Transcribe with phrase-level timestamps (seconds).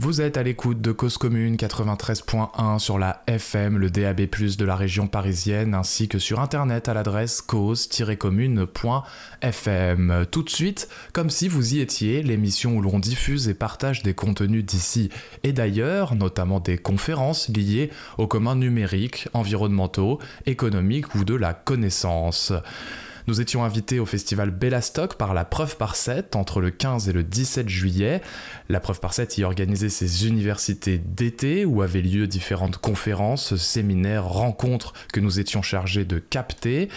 [0.00, 4.76] Vous êtes à l'écoute de Cause Commune 93.1 sur la FM, le DAB+, de la
[4.76, 10.26] région parisienne, ainsi que sur internet à l'adresse cause-commune.fm.
[10.30, 14.14] Tout de suite, comme si vous y étiez, l'émission où l'on diffuse et partage des
[14.14, 15.10] contenus d'ici
[15.42, 22.52] et d'ailleurs, notamment des conférences liées aux communs numériques, environnementaux, économiques ou de la connaissance.
[23.28, 27.12] Nous étions invités au festival Bellastock par la Preuve par 7 entre le 15 et
[27.12, 28.22] le 17 juillet.
[28.70, 34.24] La Preuve par 7 y organisait ses universités d'été où avaient lieu différentes conférences, séminaires,
[34.24, 36.88] rencontres que nous étions chargés de capter.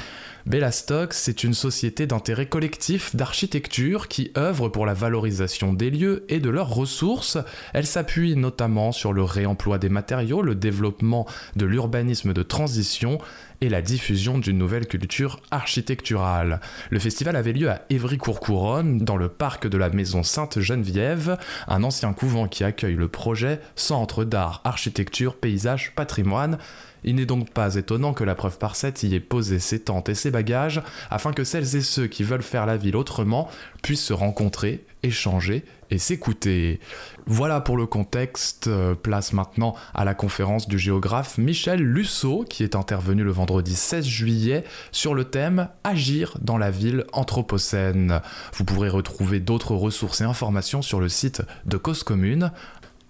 [0.46, 6.40] Bellastock, c'est une société d'intérêt collectif d'architecture qui œuvre pour la valorisation des lieux et
[6.40, 7.38] de leurs ressources.
[7.74, 13.20] Elle s'appuie notamment sur le réemploi des matériaux, le développement de l'urbanisme de transition
[13.62, 16.60] et la diffusion d'une nouvelle culture architecturale.
[16.90, 21.38] Le festival avait lieu à Évry-Courcouronne, dans le parc de la Maison Sainte-Geneviève,
[21.68, 26.58] un ancien couvent qui accueille le projet Centre d'art, architecture, paysage, patrimoine.
[27.04, 30.10] Il n'est donc pas étonnant que la preuve par 7 y ait posé ses tentes
[30.10, 33.50] et ses bagages afin que celles et ceux qui veulent faire la ville autrement
[33.82, 36.80] puissent se rencontrer, échanger et s'écouter.
[37.26, 38.70] Voilà pour le contexte.
[39.02, 44.06] Place maintenant à la conférence du géographe Michel Lusseau qui est intervenu le vendredi 16
[44.06, 48.22] juillet sur le thème Agir dans la ville anthropocène.
[48.54, 52.52] Vous pourrez retrouver d'autres ressources et informations sur le site de Cause Commune.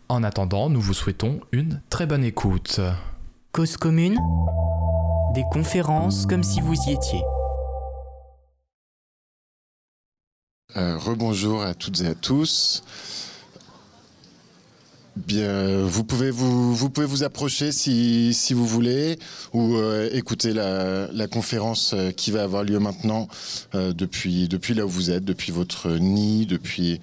[0.09, 2.81] En attendant, nous vous souhaitons une très bonne écoute.
[3.53, 4.17] Cause commune,
[5.33, 7.19] des conférences comme si vous y étiez.
[10.77, 12.81] Euh, rebonjour à toutes et à tous.
[15.17, 19.19] Bien, vous pouvez vous, vous pouvez vous approcher si, si vous voulez
[19.51, 23.27] ou euh, écouter la, la, conférence euh, qui va avoir lieu maintenant
[23.73, 27.01] depuis, depuis là où vous êtes, depuis votre nid, depuis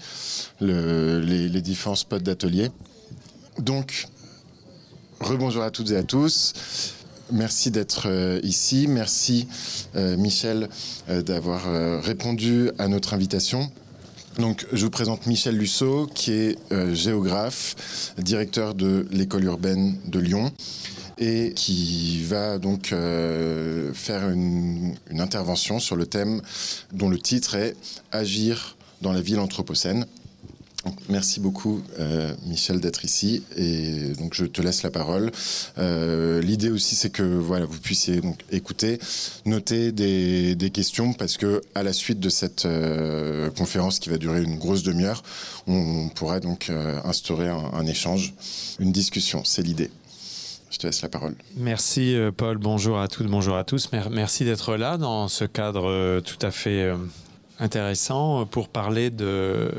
[0.63, 2.71] le, les, les différents spots d'atelier.
[3.59, 4.09] Donc,
[5.21, 6.95] Rebonjour à toutes et à tous.
[7.33, 8.87] Merci d'être euh, ici.
[8.89, 9.49] Merci
[9.97, 10.69] euh, Michel
[11.09, 11.65] euh, d'avoir
[12.03, 13.69] répondu à notre invitation.
[14.39, 16.59] Donc, je vous présente Michel Lusseau, qui est
[16.93, 20.53] géographe, directeur de l'école urbaine de Lyon
[21.19, 22.95] et qui va donc
[23.95, 26.41] faire une intervention sur le thème
[26.93, 27.75] dont le titre est
[28.13, 30.07] Agir dans la ville anthropocène.
[31.09, 33.43] Merci beaucoup, euh, Michel, d'être ici.
[33.57, 35.33] Et donc, je te laisse la parole.
[35.79, 38.99] Euh, L'idée aussi, c'est que voilà, vous puissiez donc écouter,
[39.45, 44.43] noter des, questions, parce que à la suite de cette euh, conférence qui va durer
[44.43, 45.23] une grosse demi-heure,
[45.67, 46.71] on, on, pourra donc
[47.05, 48.35] instaurer un, échange,
[48.79, 49.43] une discussion.
[49.45, 49.91] C'est l'idée.
[50.71, 51.35] Je te laisse la parole.
[51.57, 52.59] Merci, Paul.
[52.59, 53.91] Bonjour à toutes, bonjour à tous.
[54.11, 56.93] Merci d'être là dans ce cadre tout à fait
[57.59, 59.71] intéressant pour parler de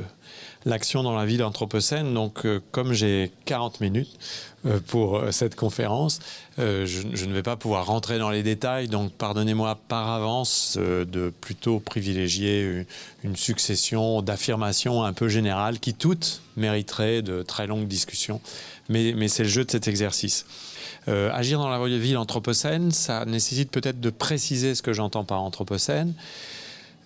[0.66, 2.14] l'action dans la ville anthropocène.
[2.14, 4.18] Donc, euh, comme j'ai 40 minutes
[4.66, 6.20] euh, pour euh, cette conférence,
[6.58, 8.90] je, ne vais pas pouvoir rentrer dans les détails.
[8.90, 12.86] Donc, pardonnez-moi par avance de plutôt privilégier
[13.24, 18.42] une, succession d'affirmations un peu générales qui toutes mériteraient de très longues discussions.
[18.90, 20.46] Mais, c'est le jeu de cet exercice.
[21.08, 26.14] Agir dans la ville anthropocène, ça nécessite peut-être de préciser ce que j'entends par anthropocène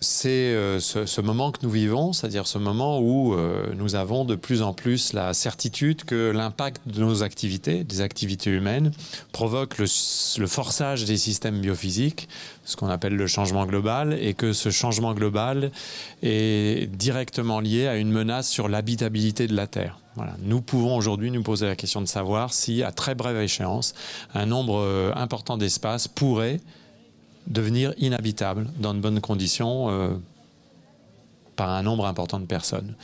[0.04, 4.36] c'est euh, ce, moment que nous vivons, c'est-à-dire ce moment où euh, nous avons de
[4.36, 8.92] plus en plus la certitude que l'impact de nos activités, des activités humaines,
[9.32, 9.88] provoque le,
[10.46, 12.30] forçage des systèmes biophysiques,
[12.66, 15.72] ce qu'on appelle le changement global, et que ce changement global
[16.22, 20.00] est directement lié à une menace sur l'habitabilité de la Terre.
[20.44, 23.96] Nous pouvons aujourd'hui nous poser la question de savoir si, à très brève échéance,
[24.36, 26.60] un nombre euh, important d'espaces pourrait
[27.48, 30.10] devenir inhabitable dans de bonnes conditions euh,
[31.56, 32.96] par un nombre important de personnes.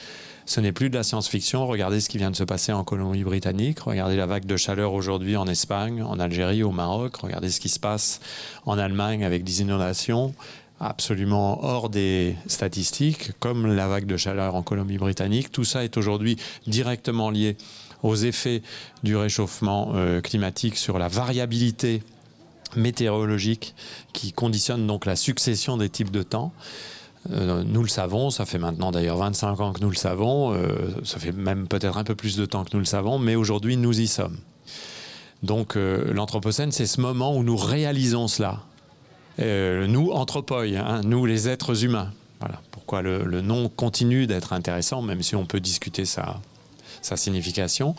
[0.45, 1.67] Ce n'est plus de la science-fiction.
[1.67, 3.81] Regardez ce qui vient de se passer en Colombie-Britannique.
[3.81, 7.17] Regardez la vague de chaleur aujourd'hui en Espagne, en Algérie, au Maroc.
[7.17, 8.19] Regardez ce qui se passe
[8.65, 10.33] en Allemagne avec des inondations
[10.79, 15.51] absolument hors des statistiques, comme la vague de chaleur en Colombie-Britannique.
[15.51, 17.57] Tout ça est aujourd'hui directement lié
[18.01, 18.61] aux effets
[19.03, 22.01] du réchauffement euh, climatique sur la variabilité
[22.75, 23.75] météorologique
[24.13, 26.53] qui conditionne donc la succession des types de temps.
[27.31, 30.69] Euh, nous le savons, ça fait maintenant d'ailleurs 25 ans que nous le savons, euh,
[31.03, 33.75] ça fait même peut-être un peu plus de temps que nous le savons, mais aujourd'hui
[33.77, 34.37] nous y sommes.
[35.43, 38.61] Donc euh, l'Anthropocène, c'est ce moment où nous réalisons cela.
[39.41, 42.11] Nous, anthropoi, hein, nous les êtres humains.
[42.41, 46.41] Voilà pourquoi le nom continue d'être intéressant, même si on peut discuter ça
[47.01, 47.95] sa signification.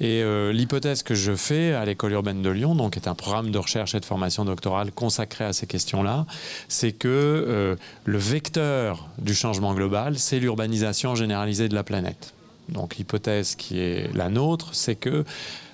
[0.00, 3.50] Et euh, l'hypothèse que je fais à l'école urbaine de Lyon, donc est un programme
[3.50, 6.26] de recherche et de formation doctorale consacré à ces questions-là,
[6.68, 12.34] c'est que euh, le vecteur du changement global, c'est l'urbanisation généralisée de la planète.
[12.68, 15.24] Donc l'hypothèse qui est la nôtre, c'est que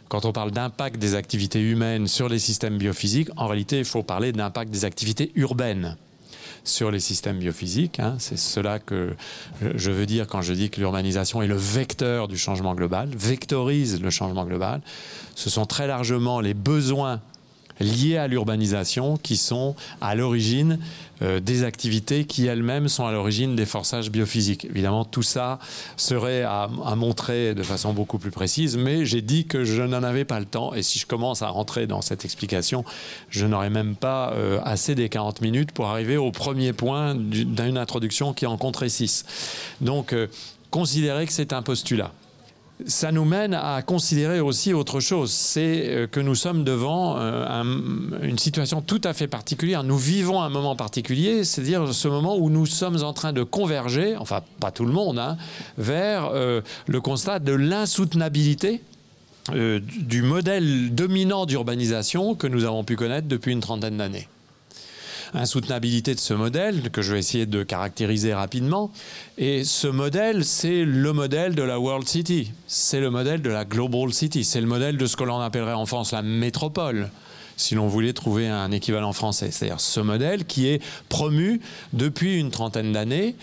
[0.08, 4.02] quand on parle d'impact des activités humaines sur les systèmes biophysiques, en réalité, il faut
[4.02, 5.96] parler d'impact des activités urbaines
[6.67, 8.01] sur les systèmes biophysiques.
[8.01, 8.17] Hein.
[8.19, 9.15] C'est cela que
[9.63, 14.01] je veux dire quand je dis que l'urbanisation est le vecteur du changement global, vectorise
[14.01, 14.81] le changement global.
[15.35, 17.21] Ce sont très largement les besoins
[17.81, 20.78] liées à l'urbanisation qui sont à l'origine
[21.23, 24.67] euh, des activités qui elles-mêmes sont à l'origine des forçages biophysiques.
[24.67, 25.58] Évidemment, tout ça
[25.96, 30.25] serait à, montrer de façon beaucoup plus précise, mais j'ai dit que je n'en avais
[30.25, 30.75] pas le temps.
[30.75, 32.84] Et si je commence à rentrer dans cette explication,
[33.31, 37.79] je n'aurai même pas euh, assez des 40 minutes pour arriver au premier point d'une
[37.79, 39.25] introduction qui en compterait 6.
[39.81, 40.26] Donc, euh,
[40.70, 42.12] considérez que c'est un postulat
[42.84, 47.62] ça nous mène à considérer aussi autre chose, c'est euh, que nous sommes devant euh,
[48.23, 49.82] une situation tout à fait particulière.
[49.82, 54.17] Nous vivons un moment particulier, c'est-à-dire ce moment où nous sommes en train de converger,
[54.17, 55.38] enfin pas tout le monde, hein,
[55.78, 58.82] vers euh, le constat de l'insoutenabilité
[59.52, 64.26] du modèle dominant d'urbanisation que nous avons pu connaître depuis une trentaine d'années
[65.34, 68.90] insoutenabilité de ce modèle que je vais essayer de caractériser rapidement.
[69.38, 73.64] Et ce modèle, c'est le modèle de la World City, c'est le modèle de la
[73.64, 77.11] Global City, c'est le modèle de ce que l'on appellerait en France la métropole
[77.56, 79.50] si l'on voulait trouver un équivalent français.
[79.50, 81.61] C'est-à-dire ce modèle qui est promu
[81.93, 83.34] depuis une trentaine d'années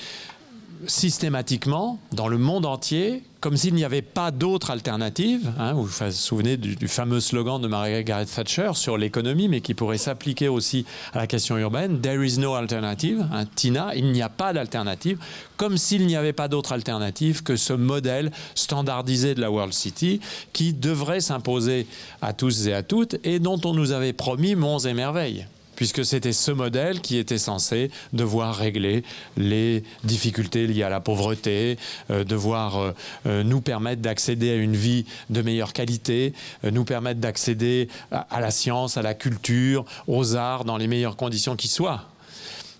[0.87, 5.51] systématiquement dans le monde entier comme s'il n'y avait pas d'autre alternative.
[5.59, 9.97] Hein, vous vous souvenez du, fameux slogan de Margaret Thatcher sur l'économie, mais qui pourrait
[9.97, 11.99] s'appliquer aussi à la question urbaine.
[11.99, 13.27] There is no alternative.
[13.33, 15.19] Hein, Tina, il n'y a pas d'alternative.
[15.57, 20.21] Comme s'il n'y avait pas d'autre alternative que ce modèle standardisé de la World City
[20.53, 21.85] qui devrait s'imposer
[22.21, 25.45] à tous et à toutes et dont on nous avait promis monts et merveilles
[25.75, 29.03] puisque c'était ce modèle qui était censé devoir régler
[29.37, 31.77] les difficultés liées à la pauvreté,
[32.09, 32.91] euh, devoir euh,
[33.25, 36.33] euh, nous permettre d'accéder à une vie de meilleure qualité,
[36.63, 41.55] nous permettre d'accéder à, la science, à la culture, aux arts dans les meilleures conditions
[41.55, 42.05] qui soient.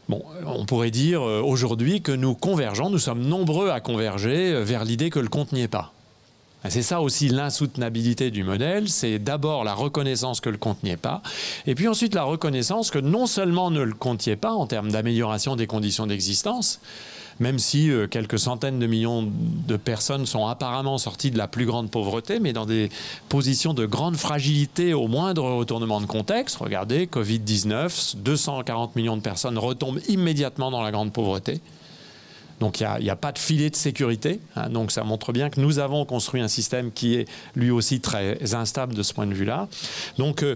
[0.09, 5.09] Bon, on pourrait dire aujourd'hui que nous convergeons, nous sommes nombreux à converger vers l'idée
[5.09, 5.92] que le compte n'y est pas.
[6.69, 10.97] C'est ça aussi l'insoutenabilité du modèle, c'est d'abord la reconnaissance que le compte n'y est
[10.97, 11.21] pas,
[11.67, 15.55] et puis ensuite la reconnaissance que non seulement ne le comptiez pas en termes d'amélioration
[15.55, 16.79] des conditions d'existence,
[17.39, 19.29] même si euh, quelques centaines de millions
[19.67, 22.89] de personnes sont apparemment sorties de la plus grande pauvreté, mais dans des
[23.29, 26.57] positions de grande fragilité au moindre retournement de contexte.
[26.57, 31.59] Regardez, Covid-19, 240 millions de personnes retombent immédiatement dans la grande pauvreté.
[32.59, 34.39] Donc il n'y a, pas de filet de sécurité.
[34.55, 34.69] Hein.
[34.69, 38.53] donc ça montre bien que nous avons construit un système qui est lui aussi très
[38.53, 39.67] instable de ce point de vue-là.
[40.17, 40.55] Donc euh,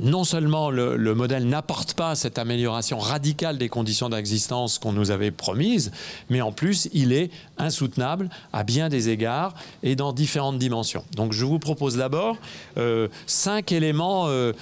[0.00, 5.32] non seulement le, modèle n'apporte pas cette amélioration radicale des conditions d'existence qu'on nous avait
[5.32, 5.90] promises,
[6.28, 11.04] mais en plus, il est insoutenable à bien des égards et dans différentes dimensions.
[11.16, 12.36] Donc je vous propose d'abord
[12.76, 14.52] euh, cinq éléments euh,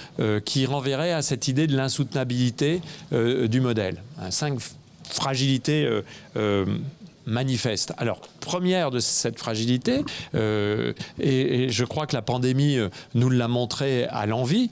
[0.45, 2.81] qui renverraient à cette idée de l'insoutenabilité
[3.11, 4.01] du modèle.
[4.19, 4.59] Hein, cinq
[5.13, 6.01] fragilité euh,
[6.37, 6.65] euh,
[7.25, 7.93] manifeste.
[7.97, 10.03] Alors, première de cette fragilité,
[10.35, 12.77] euh, et, je crois que la pandémie
[13.13, 14.71] nous l'a montré à l'envie,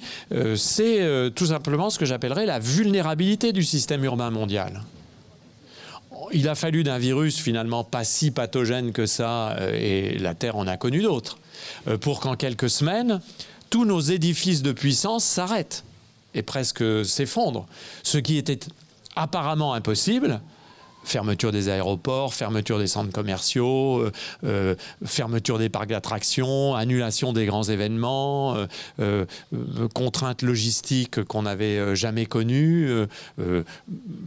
[0.56, 4.82] c'est tout simplement ce que j'appellerais la vulnérabilité du système urbain mondial.
[6.34, 10.66] Il a fallu d'un virus finalement pas si pathogène que ça, et la Terre en
[10.66, 11.38] a connu d'autres,
[12.02, 13.22] pour qu'en quelques semaines,
[13.70, 15.84] tous nos édifices de puissance s'arrêtent
[16.34, 17.68] et presque s'effondrent.
[18.04, 18.60] Ce qui était
[19.18, 20.40] apparemment impossible,
[21.08, 24.12] fermeture des aéroports, fermeture des centres commerciaux, euh,
[24.44, 28.56] euh, fermeture des parcs d'attractions, annulation des grands événements,
[29.00, 29.26] euh,
[29.94, 32.90] contraintes logistiques qu'on n'avait jamais connues,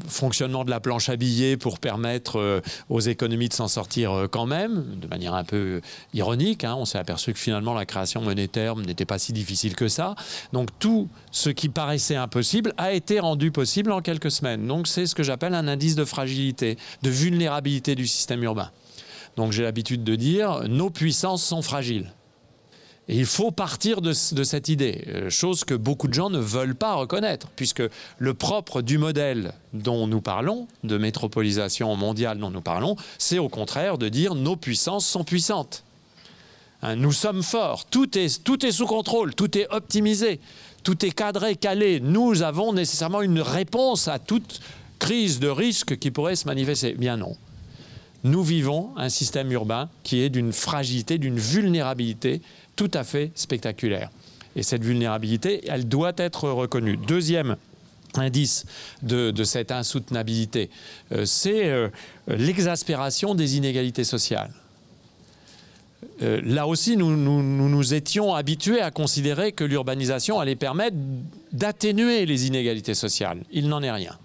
[0.08, 4.84] fonctionnement de la planche à billets pour permettre aux économies de s'en sortir quand même,
[4.96, 5.80] de manière un peu
[6.14, 6.64] ironique.
[6.64, 6.76] Hein.
[6.78, 10.14] on s'est aperçu que finalement la création monétaire n'était pas si difficile que ça.
[10.52, 14.66] Donc tout ce qui paraissait impossible a été rendu possible en quelques semaines.
[14.66, 16.69] Donc c'est ce que j'appelle un indice de fragilité
[17.02, 18.70] de vulnérabilité du système urbain.
[19.36, 22.12] Donc j'ai l'habitude de dire, nos puissances sont fragiles.
[23.08, 26.76] Et il faut partir de, cette idée, euh, chose que beaucoup de gens ne veulent
[26.76, 27.82] pas reconnaître, puisque
[28.18, 33.48] le propre du modèle dont nous parlons, de métropolisation mondiale dont nous parlons, c'est au
[33.48, 35.82] contraire de dire nos puissances sont puissantes.
[36.82, 40.38] Hein, nous sommes forts, tout est, tout est sous contrôle, tout est optimisé,
[40.84, 41.98] tout est cadré, calé.
[41.98, 44.60] Nous avons nécessairement une réponse à toute
[45.00, 46.92] crise de risque qui pourrait se manifester.
[46.92, 47.36] Bien non.
[48.22, 52.42] Nous vivons un système urbain qui est d'une fragilité, d'une vulnérabilité
[52.76, 54.10] tout à fait spectaculaire.
[54.56, 56.96] Et cette vulnérabilité, elle doit être reconnue.
[56.96, 57.56] Deuxième
[58.14, 58.66] indice
[59.02, 60.68] de, cette insoutenabilité,
[61.12, 61.88] euh, c'est euh,
[62.26, 64.50] l'exaspération des inégalités sociales.
[66.22, 70.96] euh, là aussi, nous, nous, nous, étions habitués à considérer que l'urbanisation allait permettre
[71.52, 73.42] d'atténuer les inégalités sociales.
[73.52, 74.18] Il n'en est rien.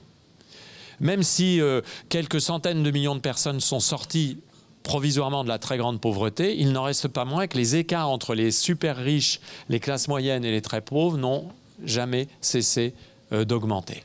[0.99, 4.37] Même si euh, quelques centaines de millions de personnes sont sorties
[4.85, 8.35] provisoirement de la très grande pauvreté, il n'en reste pas moins que les écarts entre
[8.35, 11.49] les super riches, les classes moyennes et les très pauvres n'ont
[11.83, 12.93] jamais cessé
[13.33, 14.03] euh, d'augmenter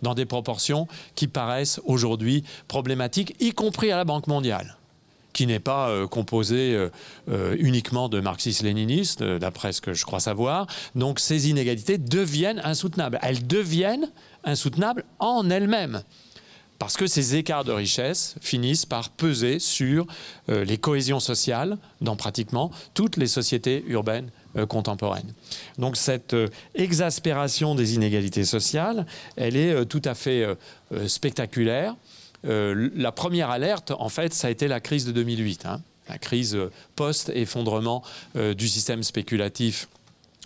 [0.00, 4.76] dans des proportions qui paraissent aujourd'hui problématiques, y compris à la Banque mondiale
[5.32, 6.76] qui n'est pas euh, composée
[7.30, 10.66] euh, uniquement de marxistes-léninistes, d'après ce que je crois savoir.
[10.94, 13.18] Donc ces inégalités deviennent insoutenables.
[13.22, 14.10] Elles deviennent
[14.44, 16.02] insoutenables en elles-mêmes
[16.82, 20.04] parce que ces écarts de richesse finissent par peser sur
[20.48, 25.32] euh, les cohésions sociales dans pratiquement toutes les sociétés urbaines euh, contemporaines.
[25.78, 29.06] Donc cette euh, exaspération des inégalités sociales,
[29.36, 30.44] elle est tout à fait
[31.06, 31.94] spectaculaire.
[32.42, 35.80] la première alerte, en fait, ça a été la crise de 2008, hein.
[36.08, 36.58] la crise
[36.96, 38.02] post-effondrement
[38.34, 39.86] du système spéculatif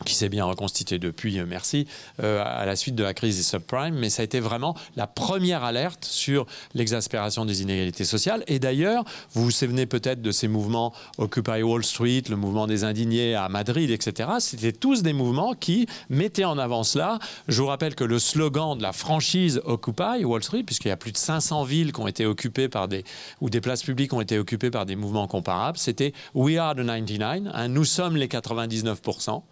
[0.05, 1.87] qui s'est bien reconstitué depuis, euh, merci,
[2.23, 5.07] euh, à la suite de la crise des subprimes, mais ça a été vraiment la
[5.07, 8.45] première alerte sur l'exaspération des inégalités sociales.
[8.47, 12.85] Et d'ailleurs, vous vous souvenez peut-être de ces mouvements Occupy Wall Street, le mouvement des
[12.85, 14.29] indignés à Madrid, etc.
[14.41, 17.19] C'était tous des mouvements qui mettaient en avant cela.
[17.49, 20.99] Je vous rappelle que le slogan de la franchise Occupy Wall Street, puisqu'il y a
[20.99, 23.03] plus de 500 villes qui ont été occupées par des,
[23.41, 26.85] ou des places publiques ont été occupées par des mouvements comparables, c'était We are the
[26.85, 29.43] 99, hein, nous sommes les 99%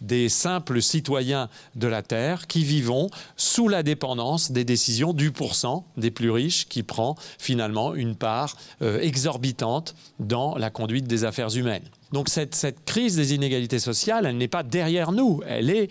[0.00, 5.84] des simples citoyens de la Terre qui vivons sous la dépendance des décisions du pourcent
[5.96, 11.54] des plus riches qui prend finalement une part euh, exorbitante dans la conduite des affaires
[11.56, 11.88] humaines.
[12.12, 15.90] Donc cette, cette crise des inégalités sociales, elle n'est pas derrière nous, elle est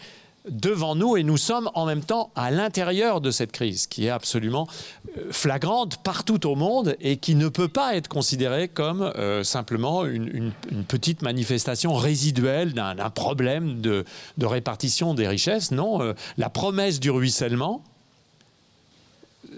[0.50, 4.10] devant nous et nous sommes en même temps à l'intérieur de cette crise qui est
[4.10, 4.68] absolument
[5.18, 10.06] euh, flagrante partout au monde et qui ne peut pas être considérée comme euh, simplement
[10.06, 10.52] une,
[10.88, 14.06] petite manifestation résiduelle d'un problème de,
[14.42, 15.72] répartition des richesses.
[15.72, 17.84] Non, euh, la promesse du ruissellement,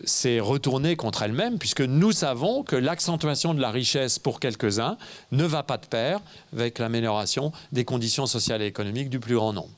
[0.06, 4.98] s'est retournée contre elle-même, puisque nous savons que l'accentuation de la richesse pour quelques-uns
[5.32, 6.22] ne va pas de pair
[6.54, 9.70] avec l'amélioration des conditions sociales et économiques du plus grand nombre.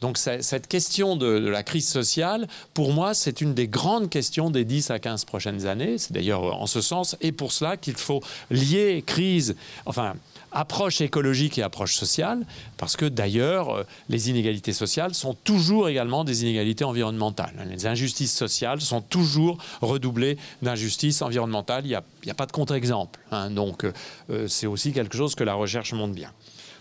[0.00, 4.64] Donc cette question de, la crise sociale, pour moi, c'est une des grandes questions des
[4.64, 5.98] 10 à 15 prochaines années.
[5.98, 10.14] C'est d'ailleurs en ce sens, et pour cela qu'il faut lier crise, enfin,
[10.52, 16.42] approche écologique et approche sociale, parce que d'ailleurs, les inégalités sociales sont toujours également des
[16.42, 17.54] inégalités environnementales.
[17.70, 21.84] Les injustices sociales sont toujours redoublées d'injustices environnementales.
[21.84, 21.88] Il
[22.24, 23.20] n'y a, pas de contre-exemple.
[23.30, 23.50] Hein.
[23.50, 23.84] donc,
[24.30, 26.32] euh, c'est aussi quelque chose que la recherche montre bien.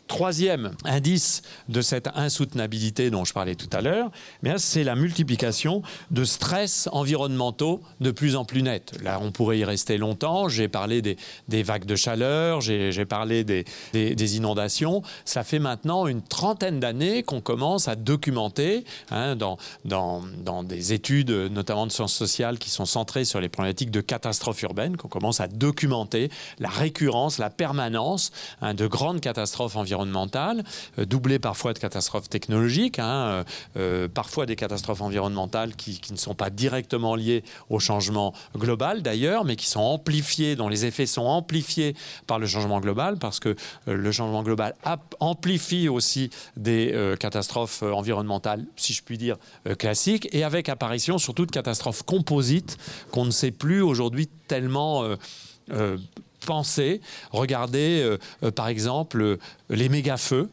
[0.07, 4.11] Troisième indice de cette insoutenabilité dont je parlais tout à l'heure,
[4.45, 5.81] eh c'est la multiplication
[6.11, 8.93] de stress environnementaux de plus en plus nets.
[9.01, 10.47] Là, on pourrait y rester longtemps.
[10.47, 15.01] J'ai parlé des, vagues de chaleur, j'ai parlé des, inondations.
[15.25, 20.21] Ça fait maintenant une trentaine d'années qu'on commence à documenter hein, dans, dans,
[20.63, 24.97] des études, notamment de sciences sociales, qui sont centrées sur les problématiques de catastrophes urbaines,
[24.97, 28.31] qu'on commence à documenter la récurrence, la permanence
[28.61, 30.63] hein, de grandes catastrophes environnementales environnementales,
[30.99, 33.43] euh, doublées parfois de catastrophes technologiques, hein, euh,
[33.77, 39.43] euh, parfois des catastrophes environnementales qui, ne sont pas directement liées au changement global d'ailleurs,
[39.43, 41.95] mais qui sont amplifiées, dont les effets sont amplifiés
[42.27, 43.55] par le changement global, parce que
[43.87, 44.75] le changement global
[45.19, 49.37] amplifie aussi des catastrophes environnementales, si je puis dire,
[49.77, 52.77] classiques, et avec apparition surtout de catastrophes composites
[53.11, 55.03] qu'on ne sait plus aujourd'hui tellement
[56.45, 60.49] penser, regardez euh, euh, par exemple euh, les méga-feux.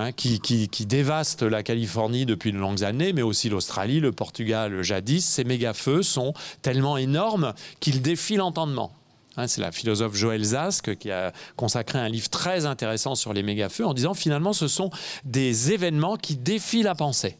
[0.00, 0.38] Hein, qui,
[0.86, 5.26] dévastent la Californie depuis de longues années, mais aussi l'Australie, le Portugal jadis.
[5.26, 8.92] Ces méga-feux sont tellement énormes qu'ils défient l'entendement.
[9.36, 13.42] Hein, c'est la philosophe Joël Zask qui a consacré un livre très intéressant sur les
[13.42, 14.90] méga-feux en disant finalement ce sont
[15.24, 17.36] des événements qui défient la pensée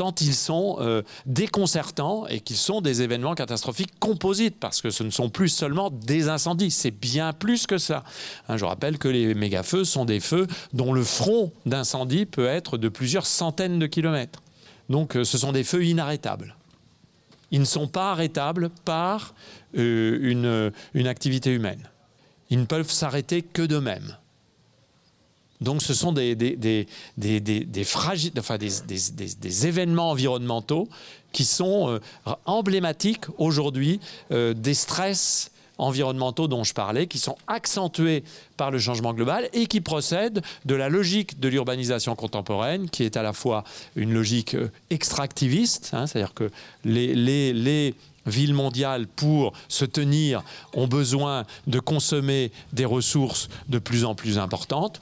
[0.00, 5.02] tant ils sont euh, déconcertants et qu'ils sont des événements catastrophiques composites, parce que ce
[5.02, 8.02] ne sont plus seulement des incendies, c'est bien plus que ça.
[8.48, 12.78] Hein, je rappelle que les méga-feux sont des feux dont le front d'incendie peut être
[12.78, 14.42] de plusieurs centaines de kilomètres.
[14.88, 16.56] Donc euh, ce sont des feux inarrêtables.
[17.50, 19.34] Ils ne sont pas arrêtables par
[19.76, 21.90] euh, une, une activité humaine.
[22.48, 24.16] Ils ne peuvent s'arrêter que d'eux-mêmes.
[25.60, 26.86] Donc ce sont des,
[29.66, 30.88] événements environnementaux
[31.32, 32.00] qui sont euh,
[32.46, 34.00] emblématiques aujourd'hui
[34.32, 38.22] euh, des stress environnementaux dont je parlais, qui sont accentués
[38.56, 43.16] par le changement global et qui procèdent de la logique de l'urbanisation contemporaine, qui est
[43.16, 43.64] à la fois
[43.96, 46.50] une logique euh, extractiviste, hein, c'est-à-dire que
[46.84, 47.94] les
[48.26, 50.42] villes mondiales, pour se tenir,
[50.74, 55.00] ont besoin de consommer des ressources de plus en plus importantes.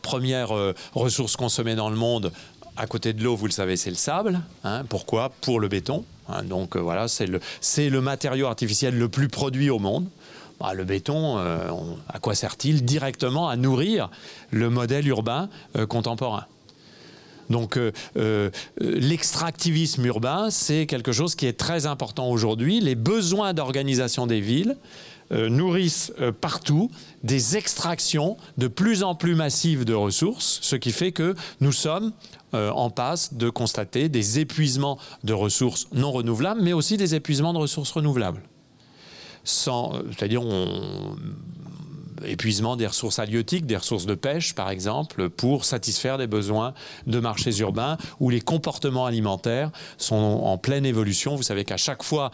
[0.00, 2.32] Première euh, ressource consommée dans le monde,
[2.76, 4.40] à côté de l'eau, vous le savez, c'est le sable.
[4.64, 4.84] Hein.
[4.88, 5.30] pourquoi?
[5.42, 6.04] Pour le béton.
[6.28, 6.44] Hein.
[6.44, 7.40] donc euh, voilà, c'est le,
[7.76, 10.06] le, matériau artificiel le plus produit au monde.
[10.60, 11.68] Bah, le béton, euh,
[12.08, 12.84] à quoi sert-il?
[12.84, 14.08] Directement à nourrir
[14.50, 15.48] le modèle urbain
[15.88, 16.46] contemporain.
[17.50, 17.78] Donc
[18.78, 22.80] l'extractivisme urbain, c'est quelque chose qui est très important aujourd'hui.
[22.80, 24.76] Les besoins d'organisation des villes
[25.32, 26.90] nourrissent euh, partout
[27.22, 32.12] des extractions de plus en plus massives de ressources, ce qui fait que nous sommes
[32.54, 37.52] euh, en passe de constater des épuisements de ressources non renouvelables, mais aussi des épuisements
[37.52, 38.42] de ressources renouvelables.
[39.44, 40.42] c'est-à-dire
[42.24, 46.74] épuisement des ressources halieutiques, des ressources de pêche, par exemple, pour satisfaire des besoins
[47.06, 51.36] de marchés urbains où les comportements alimentaires sont en pleine évolution.
[51.36, 52.30] Vous savez qu'à chaque fois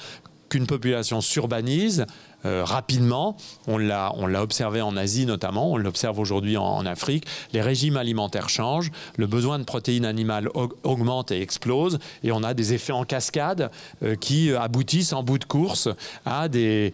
[0.48, 2.06] qu'une population s'urbanise,
[2.44, 3.36] euh, rapidement.
[3.66, 7.24] On l'a, observé en Asie notamment, on l'observe aujourd'hui en, Afrique.
[7.52, 10.48] Les régimes alimentaires changent, le besoin de protéines animales
[10.84, 13.70] augmente et explose, et on a des effets en cascade
[14.02, 15.88] euh, qui aboutissent en bout de course
[16.24, 16.92] à des,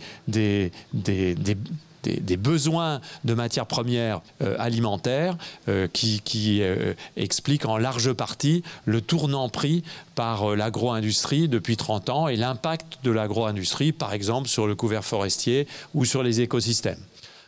[2.36, 5.36] besoins de matières premières euh, alimentaires
[5.68, 9.82] euh, qui, euh, expliquent en large partie le tournant pris
[10.14, 15.66] par l'agro-industrie depuis 30 ans et l'impact de l'agro-industrie, par exemple, sur le couvert forestier
[15.94, 16.98] ou sur les écosystèmes.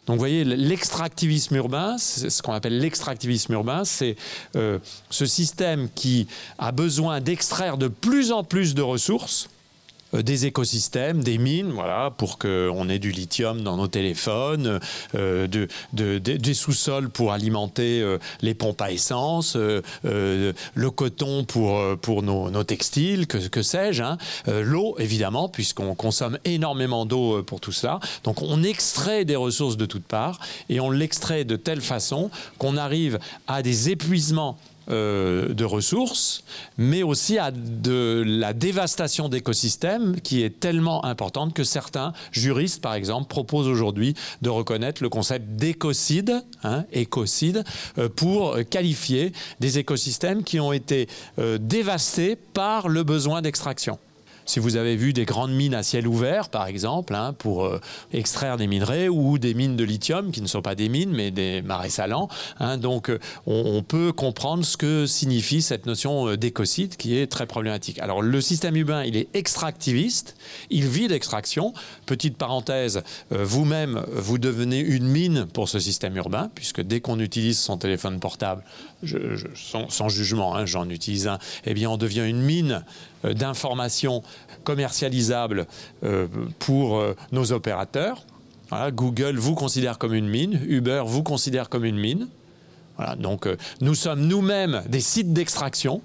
[0.06, 4.16] Donc vous voyez, l'extractivisme urbain, ce qu'on appelle l'extractivisme urbain, c'est
[4.54, 9.48] ce système qui a besoin d'extraire de plus en plus de ressources
[10.12, 14.80] des écosystèmes, des mines, voilà, pour qu'on ait du lithium dans nos téléphones,
[15.14, 15.46] euh,
[15.92, 23.26] des sous-sols pour alimenter euh, les pompes à essence, le coton pour, pour nos, textiles,
[23.26, 24.18] que, que sais-je, hein.
[24.46, 28.00] l'eau évidemment, puisqu'on consomme énormément d'eau pour tout cela.
[28.24, 32.76] Donc on extrait des ressources de toutes parts et on l'extrait de telle façon qu'on
[32.76, 34.58] arrive à des épuisements
[34.88, 36.44] euh, de ressources,
[36.78, 42.94] mais aussi à de la dévastation d'écosystèmes qui est tellement importante que certains juristes, par
[42.94, 47.64] exemple, proposent aujourd'hui de reconnaître le concept d'écocide, hein, écocide,
[47.98, 53.98] euh, pour qualifier des écosystèmes qui ont été euh, dévastés par le besoin d'extraction.
[54.46, 57.80] Si vous avez vu des grandes mines à ciel ouvert, par exemple, hein, pour euh,
[58.12, 61.32] extraire des minerais ou des mines de lithium, qui ne sont pas des mines, mais
[61.32, 62.28] des marais salants,
[62.60, 67.26] hein, donc euh, on, peut comprendre ce que signifie cette notion euh, d'écocide qui est
[67.26, 67.98] très problématique.
[67.98, 70.36] Alors le système urbain, il est extractiviste,
[70.70, 71.74] il vit d'extraction.
[72.06, 77.58] Petite parenthèse, vous-même, vous devenez une mine pour ce système urbain, puisque dès qu'on utilise
[77.58, 78.62] son téléphone portable,
[79.88, 82.82] sans, jugement, hein, j'en utilise un, eh bien on devient une mine
[83.24, 84.22] euh, d'informations
[84.64, 85.66] commercialisables
[86.02, 86.26] euh,
[86.58, 88.24] pour euh, nos opérateurs.
[88.90, 92.26] Google vous considère comme une mine, Uber vous considère comme une mine.
[93.16, 93.48] donc
[93.80, 96.02] nous sommes nous-mêmes des sites d'extraction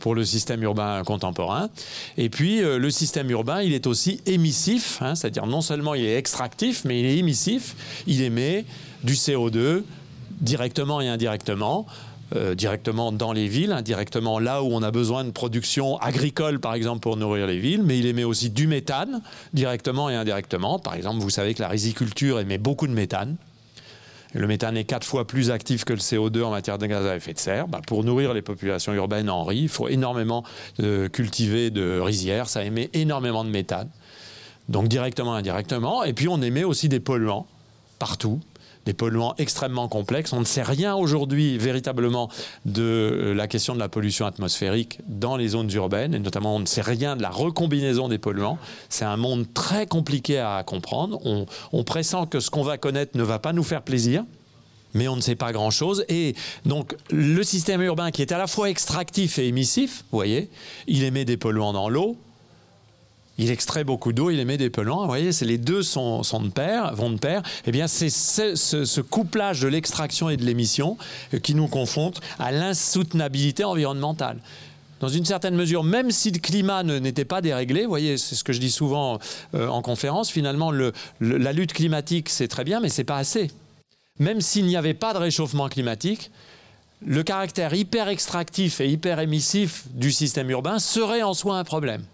[0.00, 1.70] pour le système urbain contemporain.
[2.18, 6.18] Et puis le système urbain, il est aussi émissif, hein, c'est-à-dire non seulement il est
[6.18, 7.74] extractif, mais il est émissif.
[8.06, 8.66] Il émet
[9.02, 9.82] du CO2
[10.42, 11.86] directement et indirectement.
[12.36, 16.74] Euh, directement dans les villes, indirectement là où on a besoin de production agricole, par
[16.74, 20.80] exemple, pour nourrir les villes, mais il émet aussi du méthane, directement et indirectement.
[20.80, 23.36] Par exemple, vous savez que la riziculture émet beaucoup de méthane.
[24.32, 27.14] le méthane est quatre fois plus actif que le CO2 en matière de gaz à
[27.14, 27.68] effet de serre.
[27.68, 30.42] Bah, pour nourrir les populations urbaines en riz, il faut énormément
[30.80, 32.48] de cultiver de rizières.
[32.48, 33.88] Ça émet énormément de méthane.
[34.68, 36.02] Donc directement, et indirectement.
[36.02, 37.46] Et puis on émet aussi des polluants
[38.00, 38.40] partout
[38.86, 40.32] des polluants extrêmement complexes.
[40.32, 42.28] On ne sait rien aujourd'hui véritablement
[42.64, 46.60] de euh, la question de la pollution atmosphérique dans les zones urbaines, et notamment on
[46.60, 48.58] ne sait rien de la recombinaison des polluants.
[48.88, 51.20] C'est un monde très compliqué à comprendre.
[51.24, 54.24] On, on pressent que ce qu'on va connaître ne va pas nous faire plaisir
[54.94, 56.04] mais on ne sait pas grand-chose.
[56.08, 60.50] Et donc, le système urbain qui est à la fois extractif et émissif, vous voyez,
[60.86, 62.16] il émet des polluants dans l'eau,
[63.38, 65.00] il extrait beaucoup d'eau, il émet des polluants.
[65.02, 67.42] Vous voyez, les deux sont, de pair, vont de pair.
[67.66, 70.96] Eh bien, c'est ce, couplage de l'extraction et de l'émission
[71.32, 74.38] euh, qui nous confronte à l'insoutenabilité environnementale
[75.00, 78.42] dans une certaine mesure, même si le climat n'était pas déréglé, vous voyez, c'est ce
[78.42, 79.18] que je dis souvent
[79.54, 80.72] euh, en conférence, finalement,
[81.20, 83.50] la lutte climatique, c'est très bien, mais c'est pas assez.
[84.18, 86.30] Même s'il n'y avait pas de réchauffement climatique,
[87.04, 92.04] le caractère hyper extractif et hyper émissif du système urbain serait en soi un problème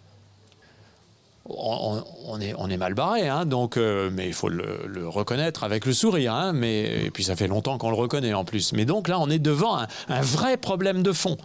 [1.57, 6.35] on, est, mal barré, hein, donc, euh, mais il faut le, reconnaître avec le sourire.
[6.35, 8.73] Hein, mais, et puis ça fait longtemps qu'on le reconnaît en plus.
[8.73, 11.37] Mais donc là, on est devant un, vrai problème de fond.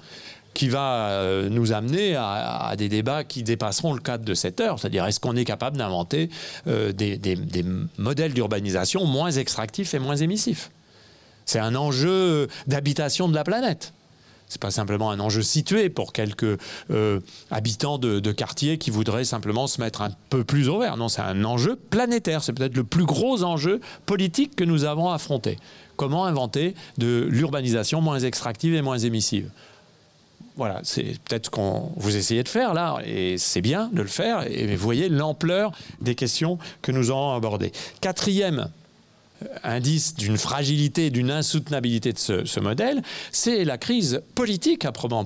[0.54, 4.80] qui va euh, nous amener à, des débats qui dépasseront le cadre de cette heure.
[4.80, 6.30] C'est-à-dire, est-ce qu'on est capable d'inventer
[6.68, 7.66] euh, des
[7.98, 10.72] modèles d'urbanisation moins extractifs et moins émissifs?
[11.46, 13.94] C'est un enjeu d'habitation de la planète.
[14.48, 16.60] C'est pas simplement un enjeu situé pour quelques
[16.92, 17.20] euh,
[17.52, 20.98] habitants de, de quartiers qui voudraient simplement se mettre un peu plus au vert.
[20.98, 22.44] Non, c'est un enjeu planétaire.
[22.44, 25.58] C'est peut-être le plus gros enjeu politique que nous avons affronté.
[25.96, 29.50] Comment inventer de l'urbanisation moins extractive et moins émissive?
[30.58, 34.08] Voilà, c'est peut-être ce qu'on vous essayez de faire là, et c'est bien de le
[34.08, 37.74] faire, et vous voyez l'ampleur des questions que nous avons abordées.
[38.00, 38.70] Quatrième
[39.64, 45.26] indice d'une fragilité, d'une insoutenabilité de ce, modèle, c'est la crise politique à proprement,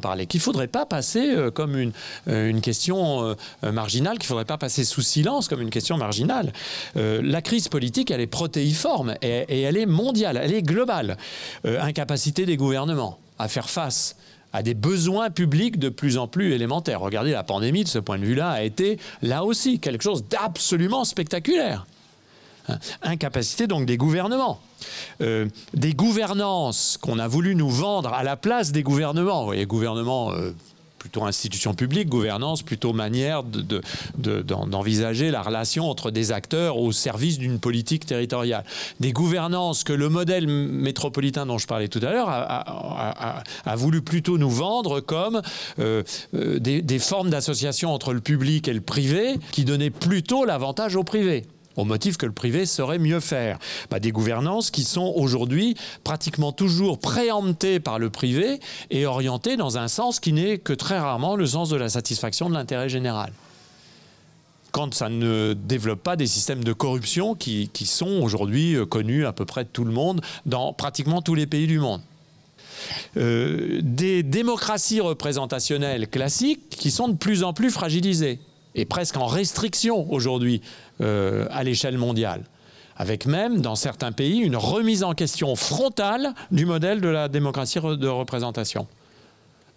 [0.00, 1.92] parler, qu'il ne faudrait pas passer euh, comme une,
[2.28, 6.52] euh, question euh, marginale, qu'il ne faudrait pas passer sous silence comme une question marginale.
[6.94, 11.16] la crise politique, elle est protéiforme et, et, elle est mondiale, elle est globale.
[11.64, 14.16] incapacité des gouvernements à faire face
[14.52, 17.00] à des besoins publics de plus en plus élémentaires.
[17.00, 21.04] Regardez, la pandémie, de ce point de vue-là, a été là aussi quelque chose d'absolument
[21.04, 21.86] spectaculaire.
[23.02, 24.60] Incapacité donc des gouvernements.
[25.20, 29.40] Euh, des gouvernances qu'on a voulu nous vendre à la place des gouvernements.
[29.40, 30.52] Vous voyez, gouvernement, euh,
[30.98, 37.38] plutôt institution publique, gouvernance, plutôt manière d'envisager de, la relation entre des acteurs au service
[37.38, 38.64] d'une politique territoriale.
[39.00, 44.38] Des gouvernances que le modèle métropolitain dont je parlais tout à l'heure a, voulu plutôt
[44.38, 45.40] nous vendre comme
[45.78, 46.02] euh,
[46.32, 51.44] des formes d'association entre le public et le privé qui donnaient plutôt l'avantage au privé
[51.78, 53.58] au motif que le privé saurait mieux faire.
[53.88, 58.60] Bah, des gouvernances qui sont aujourd'hui pratiquement toujours préemptées par le privé
[58.90, 62.50] et orientées dans un sens qui n'est que très rarement le sens de la satisfaction
[62.50, 63.32] de l'intérêt général
[64.70, 69.32] quand ça ne développe pas des systèmes de corruption qui, sont aujourd'hui euh, connus à
[69.32, 72.02] peu près de tout le monde dans pratiquement tous les pays du monde.
[73.16, 78.40] Euh, des démocraties représentationnelles classiques qui sont de plus en plus fragilisées
[78.74, 80.60] et presque en restriction aujourd'hui
[81.00, 82.42] euh, à l'échelle mondiale
[83.00, 87.78] avec même, dans certains pays, une remise en question frontale du modèle de la démocratie
[87.78, 88.88] de représentation.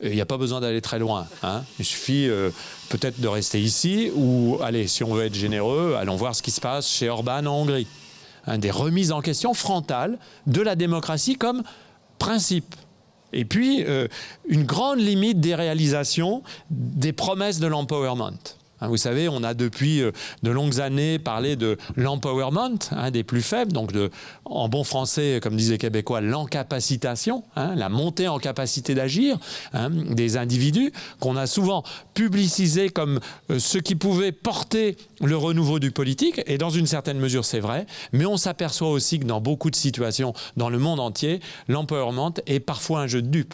[0.02, 1.28] Il n'y a pas besoin d'aller très loin.
[1.44, 1.62] Hein.
[1.78, 2.50] Il suffit euh,
[2.90, 6.50] peut-être de rester ici ou, allez, si on veut être généreux, allons voir ce qui
[6.50, 7.86] se passe chez Orban en Hongrie.
[8.58, 11.62] Des remises en question frontales de la démocratie comme
[12.18, 12.74] principe.
[13.34, 14.08] Et puis, euh,
[14.48, 18.40] une grande limite des réalisations des promesses de l'empowerment.
[18.82, 20.12] Hein, vous savez, on a depuis euh,
[20.44, 23.92] de longues années parlé de l'empowerment hein, des plus faibles, donc
[24.46, 29.38] en bon français, comme disaient les Québécois, l'encapacitation, hein, la montée en capacité d'agir
[30.10, 35.92] des individus, qu'on a souvent publicisé comme euh, ce qui pouvait porter le renouveau du
[35.92, 39.70] politique, et dans une certaine mesure c'est vrai, mais on s'aperçoit aussi que dans beaucoup
[39.70, 43.54] de situations dans le monde entier, l'empowerment est parfois un jeu de dupes.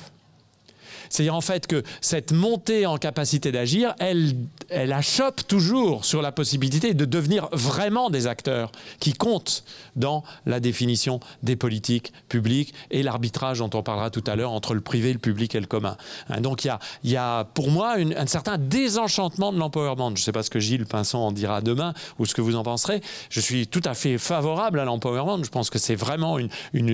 [1.10, 4.36] C'est-à-dire en fait que cette montée en capacité d'agir, elle,
[4.70, 9.64] elle achoppe toujours sur la possibilité de devenir vraiment des acteurs qui comptent
[9.96, 14.74] dans la définition des politiques publiques et l'arbitrage dont on parlera tout à l'heure entre
[14.74, 15.98] le privé, le public et le commun.
[16.30, 20.10] Hein, donc il y a, y a, pour moi un certain désenchantement de l'empowerment.
[20.10, 22.56] Je ne sais pas ce que Gilles Pinson en dira demain ou ce que vous
[22.56, 23.02] en penserez.
[23.30, 25.44] Je suis tout à fait favorable à l'empowerment.
[25.44, 26.90] Je pense que c'est vraiment une, une,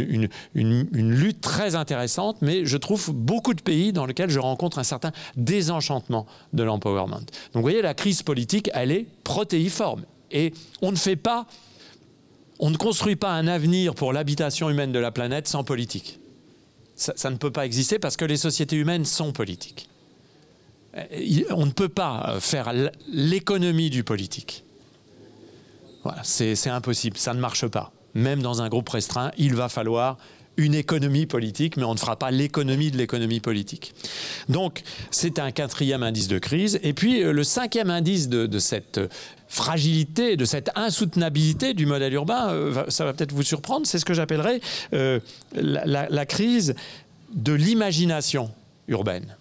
[0.53, 4.79] une, une, lutte très intéressante, mais je trouve beaucoup de pays dans lesquels je rencontre
[4.79, 7.19] un certain désenchantement de l'empowerment.
[7.19, 10.03] Donc vous voyez, la crise politique, elle est protéiforme.
[10.31, 11.45] Et on ne fait pas
[12.59, 16.19] on ne construit pas un avenir pour l'habitation humaine de la planète sans politique.
[16.95, 19.89] Ça, ne peut pas exister parce que les sociétés humaines sont politiques.
[20.95, 22.71] Euh, on ne peut pas faire
[23.11, 24.63] l'économie du politique.
[26.03, 27.91] Voilà, c'est impossible, ça ne marche pas.
[28.13, 30.17] Même dans un groupe restreint, il va falloir
[30.57, 33.93] une économie politique, mais on ne fera pas l'économie de l'économie politique.
[34.49, 36.79] Donc, c'est un quatrième indice de crise.
[36.83, 38.99] Et puis, euh, le cinquième indice de, cette
[39.47, 44.05] fragilité, de cette insoutenabilité du modèle urbain, euh, ça va peut-être vous surprendre, c'est ce
[44.05, 44.61] que j'appellerais
[44.93, 45.19] euh,
[45.55, 46.75] la, crise
[47.33, 48.51] de l'imagination
[48.87, 49.35] urbaine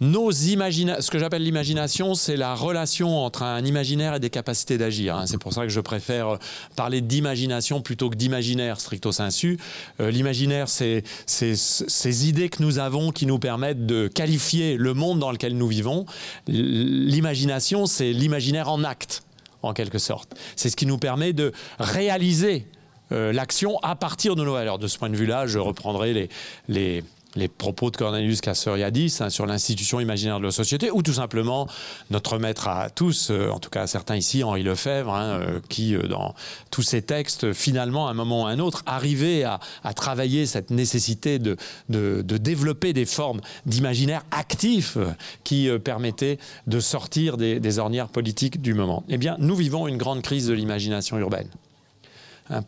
[0.00, 5.16] nos ce que j'appelle l'imagination, c'est la relation entre un imaginaire et des capacités d'agir.
[5.16, 5.26] Hein.
[5.26, 6.38] C'est pour ça que je préfère
[6.76, 9.58] parler d'imagination plutôt que d'imaginaire stricto sensu.
[10.00, 15.18] Euh, l'imaginaire, c'est ces idées que nous avons qui nous permettent de qualifier le monde
[15.18, 16.04] dans lequel nous vivons.
[16.46, 19.22] L'imagination, c'est l'imaginaire en acte,
[19.62, 20.34] en quelque sorte.
[20.56, 22.66] C'est ce qui nous permet de réaliser
[23.12, 24.78] euh, l'action à partir de nos valeurs.
[24.78, 26.28] De ce point de vue-là, je reprendrai les
[26.68, 27.04] les
[27.48, 31.68] propos de Cornelius Castoriadis hein, sur l'institution imaginaire de la société, ou tout simplement
[32.10, 35.94] notre maître à tous, euh, en tout cas certains ici, Henri Lefebvre, hein, euh, qui,
[35.94, 36.34] euh, dans
[36.70, 39.60] tous ses textes, finalement, à un moment ou à un autre, arrivait à,
[39.94, 41.56] travailler cette nécessité de,
[41.88, 44.98] de, développer des formes d'imaginaire actif
[45.42, 49.04] qui permettaient de sortir des, des ornières politiques du moment.
[49.08, 51.48] Eh bien, nous vivons une grande crise de l'imagination urbaine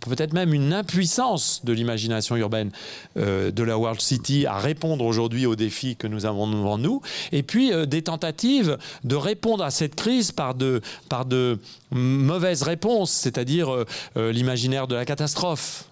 [0.00, 2.70] peut-être même une impuissance de l'imagination urbaine
[3.16, 7.00] euh, de la World City à répondre aujourd'hui aux défis que nous avons devant nous,
[7.32, 11.58] et puis euh, des tentatives de répondre à cette crise par de, par de
[11.90, 13.70] mauvaises réponses, c'est-à-dire
[14.16, 15.87] euh, l'imaginaire de la catastrophe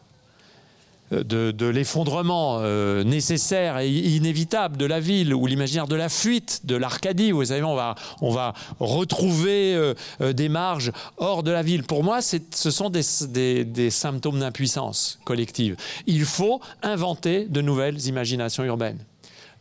[1.10, 6.76] de, l'effondrement euh, nécessaire et inévitable de la ville, ou l'imaginaire de la fuite, de
[6.76, 7.30] l'Arcadie.
[7.30, 11.84] Vous on va, on va retrouver euh, euh, des marges hors de la ville.
[11.84, 15.76] Pour moi, ce sont des symptômes d'impuissance collective.
[16.06, 18.98] Il faut inventer de nouvelles imaginations urbaines.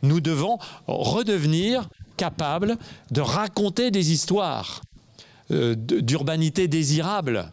[0.02, 2.76] Nous devons redevenir capables
[3.10, 4.82] de raconter des histoires
[5.48, 7.52] d'urbanité désirable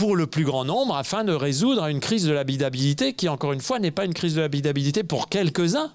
[0.00, 3.60] pour le plus grand nombre afin de résoudre une crise de l'habitabilité qui, encore une
[3.60, 5.92] fois, n'est pas une crise de l'habitabilité pour quelques-uns.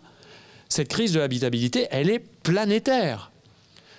[0.70, 3.32] Cette crise de l'habitabilité, elle est planétaire.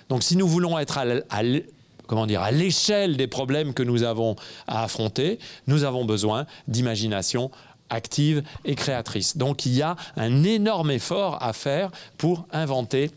[0.07, 5.83] Donc si nous voulons être à, l'échelle des problèmes que nous avons à affronter, nous
[5.83, 7.51] avons besoin d'imagination
[7.89, 9.35] active et créatrice.
[9.35, 13.11] Donc il y a un énorme effort à faire pour inventer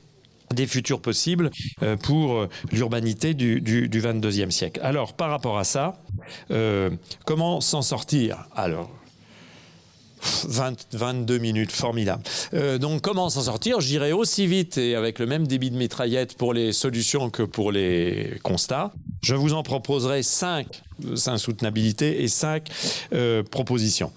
[0.55, 1.51] des futurs possibles
[1.83, 4.81] euh, pour euh, l'urbanité du, du, 22e siècle.
[4.83, 6.03] Alors, par rapport à ça,
[6.51, 6.91] euh,
[7.25, 8.49] comment s'en sortir?
[8.55, 8.91] Alors,
[10.45, 12.23] 22 minutes, formidable.
[12.79, 13.81] donc comment s'en sortir?
[13.81, 17.73] J'irai aussi vite et avec le même débit de mitraillette pour les solutions que pour
[17.73, 18.93] les constats.
[19.23, 20.83] Je vous en proposerai 5,
[21.15, 22.69] 5 soutenabilité et 5
[23.51, 24.13] propositions.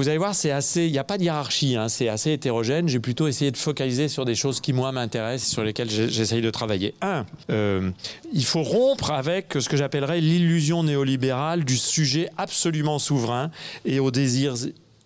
[0.00, 2.88] Vous allez voir, c'est assez, il n'y a pas de hiérarchie, hein, c'est assez hétérogène.
[2.88, 6.48] J'ai plutôt essayé de focaliser sur des choses qui, moi, m'intéressent, sur lesquelles j'essaye de
[6.48, 6.94] travailler.
[7.02, 7.90] Un, euh,
[8.32, 13.50] il faut rompre avec ce que j'appellerais l'illusion néolibérale du sujet absolument souverain
[13.84, 14.54] et aux désirs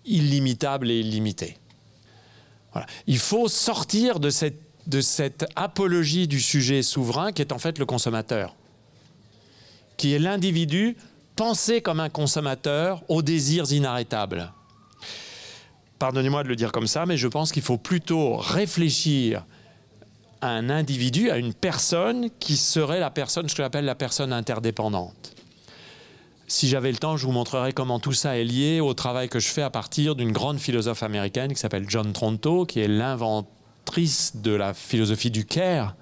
[0.05, 1.57] illimitables et illimités.
[3.09, 8.55] Il faut sortir de cette apologie du sujet souverain qui est en fait le consommateur,
[9.97, 10.97] qui est l'individu
[11.35, 14.53] pensé comme un consommateur aux désirs inarrêtables
[16.05, 19.47] pardonnez-moi de le dire comme ça, mais je pense qu'il faut plutôt réfléchir
[20.43, 24.31] à un individu, à une personne qui serait la personne, ce que j'appelle la personne
[24.31, 25.35] interdépendante.
[26.47, 29.41] Si j'avais le temps, je vous montrerai comment tout ça est lié au travail que
[29.41, 34.37] je fais à partir d'une grande philosophe américaine qui s'appelle John Tronto, qui est l'inventrice
[34.37, 35.97] de la philosophie du care,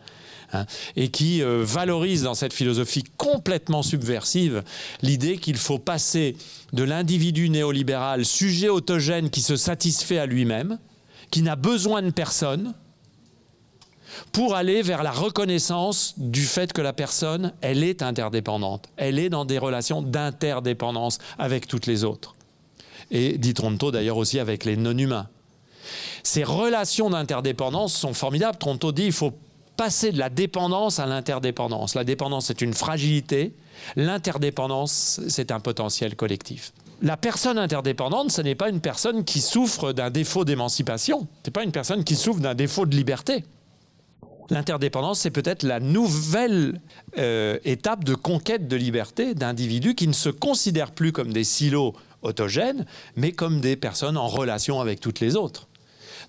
[0.54, 4.62] Hein, et qui euh, valorise dans cette philosophie complètement subversive
[5.00, 6.36] l'idée qu'il faut passer
[6.74, 10.78] de l'individu néolibéral sujet autogène qui se satisfait à lui-même,
[11.30, 12.74] qui n'a besoin de personne,
[14.30, 19.30] pour aller vers la reconnaissance du fait que la personne, elle est interdépendante, elle est
[19.30, 22.34] dans des relations d'interdépendance avec toutes les autres.
[23.10, 25.28] Et dit Tronto d'ailleurs aussi avec les non-humains.
[26.22, 28.58] Ces relations d'interdépendance sont formidables.
[28.58, 29.32] Tronto dit il faut
[29.76, 31.94] passer de la dépendance à l'interdépendance.
[31.94, 33.54] La dépendance est une fragilité,
[33.96, 36.72] l'interdépendance c'est un potentiel collectif.
[37.00, 41.52] La personne interdépendante, ce n'est pas une personne qui souffre d'un défaut d'émancipation, ce n'est
[41.52, 43.44] pas une personne qui souffre d'un défaut de liberté.
[44.50, 46.80] L'interdépendance, c'est peut-être la nouvelle
[47.18, 51.94] euh, étape de conquête de liberté d'individus qui ne se considèrent plus comme des silos
[52.22, 55.68] autogènes, mais comme des personnes en relation avec toutes les autres.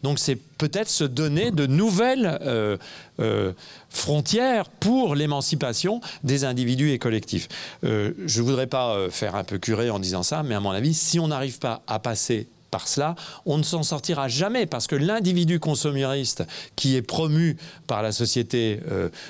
[0.03, 2.77] Donc c'est peut-être se donner de nouvelles euh,
[3.19, 3.53] euh,
[3.89, 7.47] frontières pour l'émancipation des individus et collectifs.
[7.83, 10.71] Euh, je ne voudrais pas faire un peu curé en disant ça, mais à mon
[10.71, 14.87] avis, si on n'arrive pas à passer par cela, on ne s'en sortira jamais parce
[14.87, 16.43] que l'individu consumériste
[16.75, 18.79] qui est promu par la société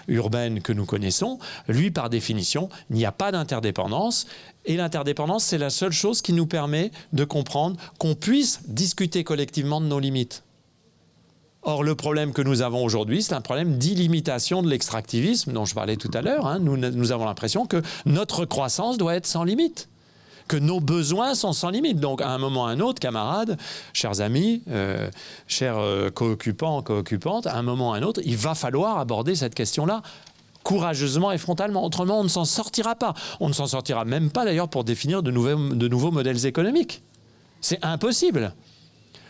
[0.07, 4.27] urbaine que nous connaissons, lui, par définition, il n'y a pas d'interdépendance.
[4.63, 9.81] Et l'interdépendance, c'est la seule chose qui nous permet de comprendre qu'on puisse discuter collectivement
[9.81, 10.41] de nos limites.
[11.65, 15.73] Or, le problème que nous avons aujourd'hui, c'est un problème d'illimitation de l'extractivisme dont je
[15.73, 16.45] parlais tout à l'heure.
[16.45, 16.59] Hein.
[16.59, 19.89] Nous, avons l'impression que notre croissance doit être sans limite
[20.49, 22.01] que nos besoins sont sans limite.
[22.01, 23.57] Donc, à un moment ou à un autre, camarades,
[23.93, 25.09] chers amis, euh,
[25.47, 29.35] chers euh, co-occupants, co-occupantes, à un moment ou à un autre, il va falloir aborder
[29.35, 30.01] cette question-là
[30.63, 31.85] courageusement et frontalement.
[31.85, 33.13] Autrement, on ne s'en sortira pas.
[33.39, 37.03] On ne s'en sortira même pas, d'ailleurs, pour définir de nouveaux modèles économiques.
[37.61, 38.53] C'est impossible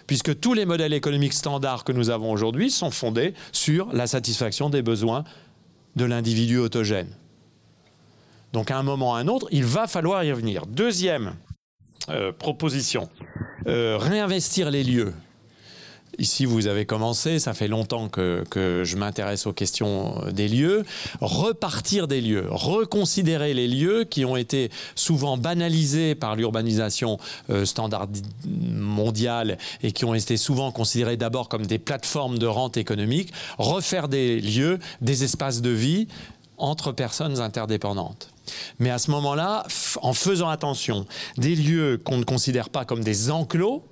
[0.08, 4.70] puisque tous les modèles économiques standards que nous avons aujourd'hui sont fondés sur la satisfaction
[4.70, 5.24] des besoins
[5.96, 7.10] de l'individu autogène.
[8.52, 10.66] Donc à un moment ou à un autre, il va falloir y revenir.
[10.68, 11.36] Deuxième
[12.10, 13.10] euh, proposition,
[13.68, 15.14] euh, réinvestir les lieux.
[16.20, 18.44] Ici vous avez commencé, ça fait longtemps que,
[18.84, 20.84] je m'intéresse aux questions des lieux,
[21.22, 27.18] repartir des lieux, reconsidérer les lieux qui ont été souvent banalisés par l'urbanisation
[27.50, 28.08] euh, standard
[28.46, 34.08] mondiale et qui ont été souvent considérés d'abord comme des plateformes de rente économique, refaire
[34.08, 36.08] des lieux, des espaces de vie
[36.58, 38.30] entre personnes interdépendantes.
[38.80, 39.66] Mais à ce moment-là,
[40.02, 41.06] en faisant attention,
[41.38, 43.84] des lieux qu'on ne considère pas comme des enclos,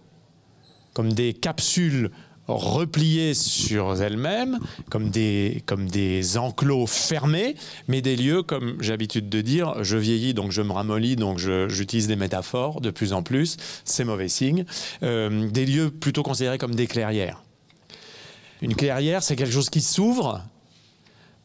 [0.93, 2.11] comme des capsules
[2.47, 7.55] repliées sur elles-mêmes, comme des, comme des enclos fermés,
[7.87, 11.37] mais des lieux, comme j'ai l'habitude de dire, je vieillis donc je me ramollis, donc
[11.37, 14.65] j'utilise des métaphores de plus en plus, c'est mauvais signe,
[15.03, 17.43] euh, des lieux plutôt considérés comme des clairières.
[18.61, 20.43] Une clairière, c'est quelque chose qui s'ouvre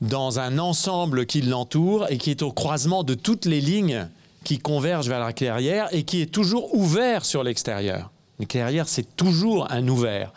[0.03, 4.09] dans un ensemble qui l'entoure et qui est au croisement de toutes les lignes
[4.45, 8.11] qui convergent vers la clairière et qui est toujours ouvert sur l'extérieur.
[8.39, 10.33] Une clairière, c'est toujours un ouvert.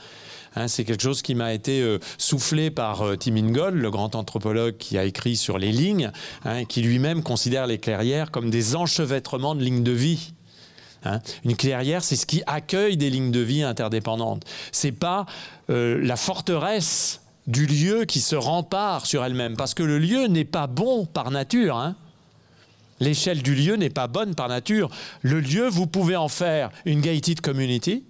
[0.55, 4.15] Hein, c'est quelque chose qui m'a été euh, soufflé par euh, Tim Ingold, le grand
[4.15, 6.11] anthropologue qui a écrit sur les lignes,
[6.43, 10.33] hein, qui lui-même considère les clairières comme des enchevêtrements de lignes de vie.
[11.05, 11.19] Hein.
[11.45, 14.43] Une clairière, c'est ce qui accueille des lignes de vie interdépendantes.
[14.71, 15.25] C'est pas
[15.69, 20.45] euh, la forteresse du lieu qui se rempare sur elle-même, parce que le lieu n'est
[20.45, 21.93] pas bon par nature.
[22.99, 24.89] L'échelle du lieu n'est pas bonne par nature.
[25.21, 28.03] Le lieu, vous pouvez en faire une gated community,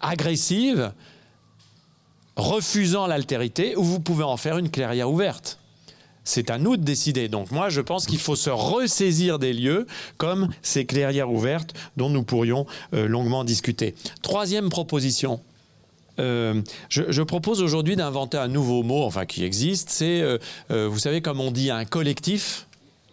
[0.00, 0.92] agressive,
[2.36, 5.58] refusant l'altérité, ou vous pouvez en faire une clairière ouverte.
[6.24, 7.28] C'est à nous de décider.
[7.28, 12.10] Donc moi, je pense qu'il faut se ressaisir des lieux comme ces clairières ouvertes dont
[12.10, 13.94] nous pourrions euh, longuement discuter.
[14.22, 15.40] Troisième proposition.
[16.18, 19.88] Euh, je, propose aujourd'hui d'inventer un nouveau mot, enfin qui existe.
[19.88, 20.38] C'est, euh,
[20.88, 22.66] vous savez, comme on dit, un collectif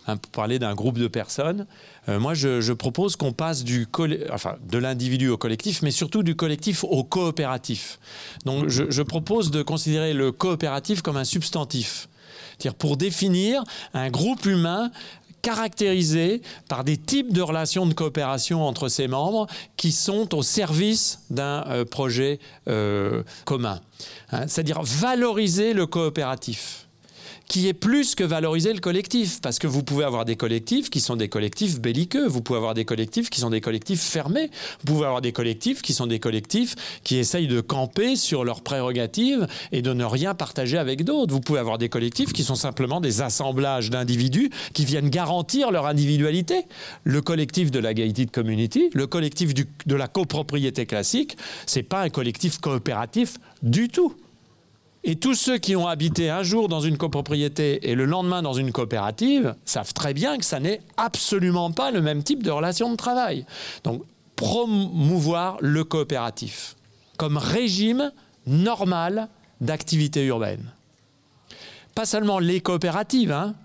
[0.07, 1.65] hein, pour parler d'un groupe de personnes.
[2.07, 7.99] moi, je, propose qu'on passe de l'individu au collectif, mais surtout du collectif au coopératif.
[8.45, 12.07] Donc, je, je propose de considérer le coopératif comme un substantif.
[12.57, 14.91] C'est-à-dire pour définir un groupe humain
[15.41, 21.21] caractérisé par des types de relations de coopération entre ses membres qui sont au service
[21.29, 23.79] d'un euh, projet euh, commun.
[24.31, 26.86] Hein, c'est-à-dire valoriser le coopératif
[27.47, 29.41] qui est plus que valoriser le collectif.
[29.41, 32.73] Parce que vous pouvez avoir des collectifs qui sont des collectifs belliqueux, vous pouvez avoir
[32.73, 36.19] des collectifs qui sont des collectifs fermés, vous pouvez avoir des collectifs qui sont des
[36.19, 41.33] collectifs qui essayent de camper sur leurs prérogatives et de ne rien partager avec d'autres.
[41.33, 45.85] Vous pouvez avoir des collectifs qui sont simplement des assemblages d'individus qui viennent garantir leur
[45.85, 46.65] individualité.
[47.03, 52.09] Le collectif de la gated community, le collectif de la copropriété classique, c'est pas un
[52.09, 54.15] collectif coopératif du tout.
[55.09, 58.51] Et tous ceux qui ont habité un jour dans une copropriété et le lendemain dans
[58.51, 62.91] une coopérative savent très bien que ça n'est absolument pas le même type de relation
[62.91, 63.45] de travail.
[63.85, 64.03] Donc,
[64.35, 66.75] promouvoir le coopératif
[67.15, 68.11] comme régime
[68.45, 69.29] normal
[69.61, 70.73] d'activité urbaine.
[71.95, 73.55] Pas seulement les coopératives, hein,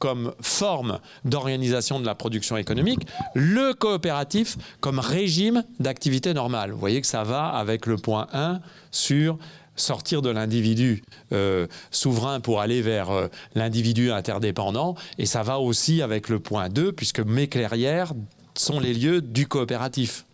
[0.00, 6.72] comme forme d'organisation de la production économique, le coopératif comme régime d'activité normale.
[6.72, 8.60] Vous voyez que ça va avec le point 1
[8.90, 9.38] sur
[9.76, 14.94] sortir de l'individu euh, souverain pour aller vers euh, l'individu interdépendant.
[15.18, 18.12] Et ça va aussi avec le point 2, puisque mes clairières
[18.56, 20.26] sont les lieux du coopératif.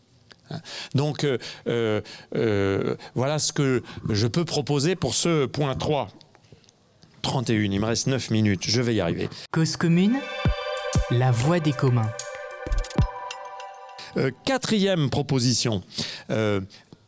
[0.94, 1.24] Donc
[1.68, 2.00] euh,
[3.14, 6.08] voilà ce que je peux proposer pour ce point 3.
[7.22, 9.28] 31, il me reste 9 minutes, je vais y arriver.
[9.52, 10.18] Cause commune,
[11.10, 12.10] la voix des communs.
[14.44, 15.82] quatrième proposition,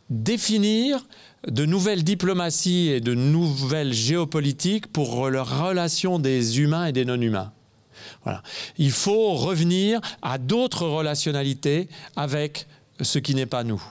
[0.09, 1.05] définir
[1.49, 7.53] de nouvelles diplomaties et de nouvelles géopolitiques pour la relation des humains et des non-humains.
[8.25, 8.43] Voilà.
[8.79, 12.67] Il faut revenir à d'autres relationnalités avec
[13.01, 13.83] ce qui n'est pas nous.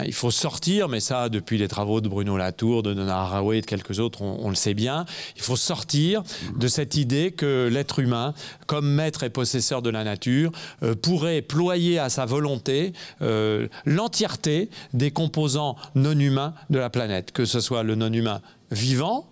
[0.00, 3.58] Hein, il faut sortir, mais ça, depuis les travaux de Bruno Latour, de Donna Haraway
[3.58, 5.04] et de quelques autres, on, le sait bien.
[5.36, 6.22] Il faut sortir
[6.56, 8.34] de cette idée que l'être humain,
[8.66, 14.70] comme maître et possesseur de la nature, euh, pourrait ployer à sa volonté euh, l'entièreté
[14.92, 19.26] des composants non humains de la planète, que ce soit le non humain vivant,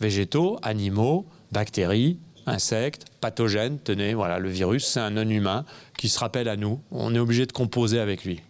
[0.00, 3.78] végétaux, animaux, bactéries, insectes, pathogènes.
[3.82, 5.64] Tenez, voilà, le virus, c'est un non humain
[5.96, 6.80] qui se rappelle à nous.
[6.90, 8.42] On est obligé de composer avec lui.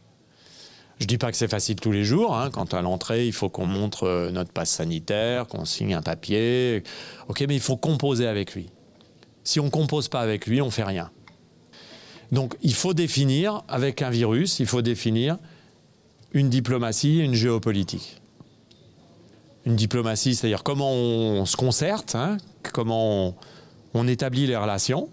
[0.98, 2.36] Je ne dis pas que c'est facile tous les jours.
[2.36, 2.50] Hein.
[2.50, 6.84] Quand à l'entrée, il faut qu'on montre euh, notre passe sanitaire, qu'on signe un papier.
[7.28, 8.70] Ok, mais il faut composer avec lui.
[9.42, 11.10] Si on ne compose pas avec lui, on fait rien.
[12.32, 15.38] Donc il faut définir, avec un virus, il faut définir
[16.32, 18.20] une diplomatie une géopolitique.
[19.66, 22.36] Une diplomatie, c'est-à-dire comment on se concerte, hein,
[22.72, 23.34] comment
[23.94, 25.08] on, établit les relations.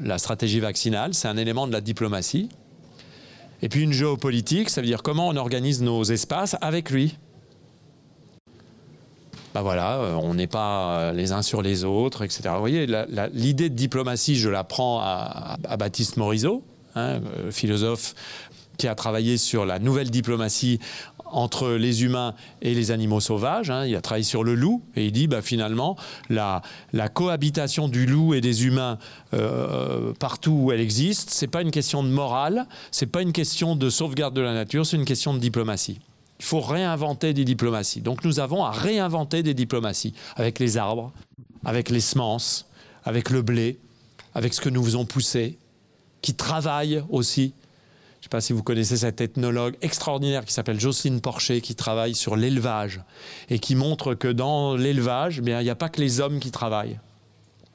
[0.00, 2.48] La stratégie vaccinale, c'est un élément de la diplomatie.
[3.62, 7.16] Et puis une géopolitique, ça veut dire comment on organise nos espaces avec lui.
[9.54, 12.50] bah voilà, on n'est pas les uns sur les autres, etc.
[12.52, 12.86] Vous voyez,
[13.32, 16.62] l'idée de diplomatie, je la prends à, Baptiste Morisot,
[16.94, 18.14] hein, philosophe
[18.76, 20.78] qui a travaillé sur la nouvelle diplomatie
[21.30, 23.70] entre les humains et les animaux sauvages.
[23.70, 23.86] Hein.
[23.86, 25.96] Il a travaillé sur le loup et il dit bah, finalement
[26.30, 26.62] la,
[27.12, 28.98] cohabitation du loup et des humains
[29.34, 33.76] euh, partout où elle existe, c'est pas une question de morale, c'est pas une question
[33.76, 35.98] de sauvegarde de la nature, c'est une question de diplomatie.
[36.38, 38.02] Il faut réinventer des diplomaties.
[38.02, 41.12] Donc nous avons à réinventer des diplomaties avec les arbres,
[41.64, 42.66] avec les semences,
[43.04, 43.78] avec le blé,
[44.34, 45.56] avec ce que nous faisons pousser,
[46.20, 47.54] qui travaillent aussi
[48.26, 52.34] sais pas si vous connaissez cette ethnologue extraordinaire qui s'appelle Jocelyne Porcher, qui travaille sur
[52.34, 53.00] l'élevage
[53.50, 56.50] et qui montre que dans l'élevage, eh il n'y a pas que les hommes qui
[56.50, 56.98] travaillent.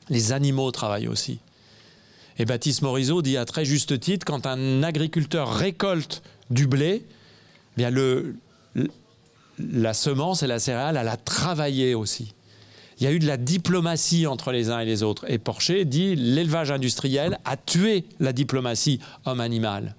[0.09, 1.39] Les animaux travaillent aussi.
[2.37, 7.11] Et Baptiste Morisot dit à très juste titre, quand un agriculteur récolte du blé, eh
[7.77, 8.35] bien le,
[9.57, 12.33] la semence et la céréale, elle a travaillé aussi.
[12.99, 15.23] Il y a eu de la diplomatie entre les uns et les autres.
[15.31, 19.95] Et Porcher dit l'élevage industriel a tué la diplomatie homme-animal.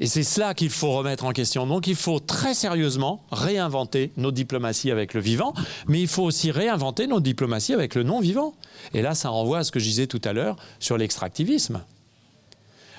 [0.00, 1.66] Et c'est cela qu'il faut remettre en question.
[1.66, 5.54] Donc il faut très sérieusement réinventer nos diplomaties avec le vivant,
[5.88, 8.54] mais il faut aussi réinventer nos diplomaties avec le non-vivant.
[8.94, 11.82] Et là, ça renvoie à ce que je disais tout à l'heure sur l'extractivisme.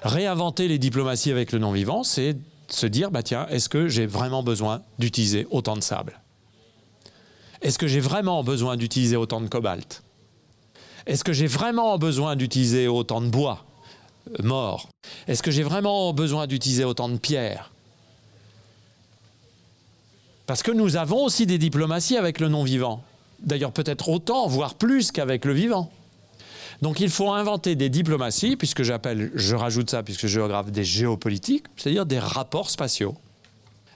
[0.03, 2.35] Réinventer les diplomaties avec le non-vivant, c'est
[2.67, 6.19] se dire, bah tiens, est-ce que j'ai vraiment besoin d'utiliser autant de sable?
[7.61, 10.03] Est-ce que j'ai vraiment besoin d'utiliser autant de cobalt?
[11.05, 13.65] Est-ce que j'ai vraiment besoin d'utiliser autant de bois?
[14.41, 14.89] Mort
[15.27, 17.71] Est-ce que j'ai vraiment besoin d'utiliser autant de pierres?
[20.45, 23.03] Parce que nous avons aussi des diplomaties avec le non-vivant.
[23.41, 25.91] D'ailleurs peut-être autant, voire plus qu'avec le vivant.
[26.81, 31.65] Donc il faut inventer des diplomaties, puisque j'appelle, je rajoute ça, puisque géographe, des géopolitiques,
[31.75, 33.15] c'est-à-dire des rapports spatiaux.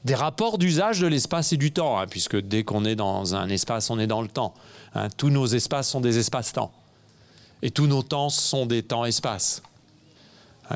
[0.04, 3.48] Des rapports d'usage de l'espace et du temps, hein, puisque dès qu'on est dans un
[3.48, 4.54] espace, on est dans le temps.
[4.96, 5.08] Hein.
[5.16, 6.72] tous nos espaces sont des espaces-temps.
[7.62, 9.64] Et tous nos temps sont des temps-espaces.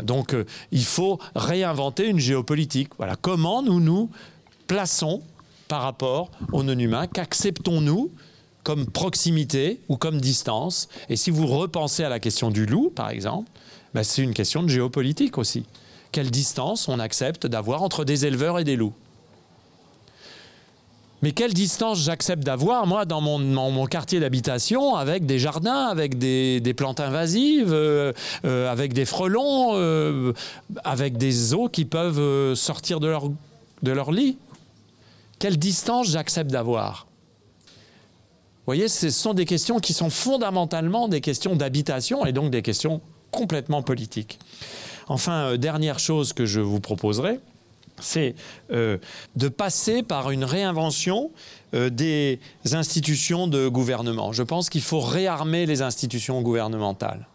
[0.04, 2.90] Donc euh, il faut réinventer une géopolitique.
[2.98, 4.10] Voilà comment nous nous
[4.68, 5.22] plaçons
[5.68, 8.12] par rapport aux non-humains, qu'acceptons-nous
[8.64, 10.90] comme proximité ou comme distance?
[11.10, 13.50] Et si vous repensez à la question du loup, par exemple,
[13.94, 15.66] ben, c'est une question de géopolitique aussi.
[16.12, 18.94] Quelle distance on accepte d'avoir entre des éleveurs et des loups?
[21.24, 26.74] Mais quelle distance j'accepte d'avoir, moi, dans mon, quartier d'habitation, avec des jardins, avec des,
[26.76, 28.14] plantes invasives, euh,
[28.46, 30.34] euh, avec des frelons, euh,
[30.84, 33.30] avec des eaux qui peuvent sortir de leur,
[33.82, 34.38] de leur lit?
[35.40, 37.08] Quelle distance j'accepte d'avoir?
[37.66, 42.62] Vous voyez, ce sont des questions qui sont fondamentalement des questions d'habitation et donc des
[42.62, 43.02] questions
[43.32, 44.40] complètement politiques.
[45.08, 47.40] Enfin, dernière chose que je vous proposerai,
[48.02, 48.36] c'est
[48.72, 48.98] euh,
[49.36, 51.32] de passer par une réinvention
[51.74, 52.40] euh, des
[52.74, 54.32] institutions de gouvernement.
[54.32, 57.28] Je pense qu'il faut réarmer les institutions gouvernementales.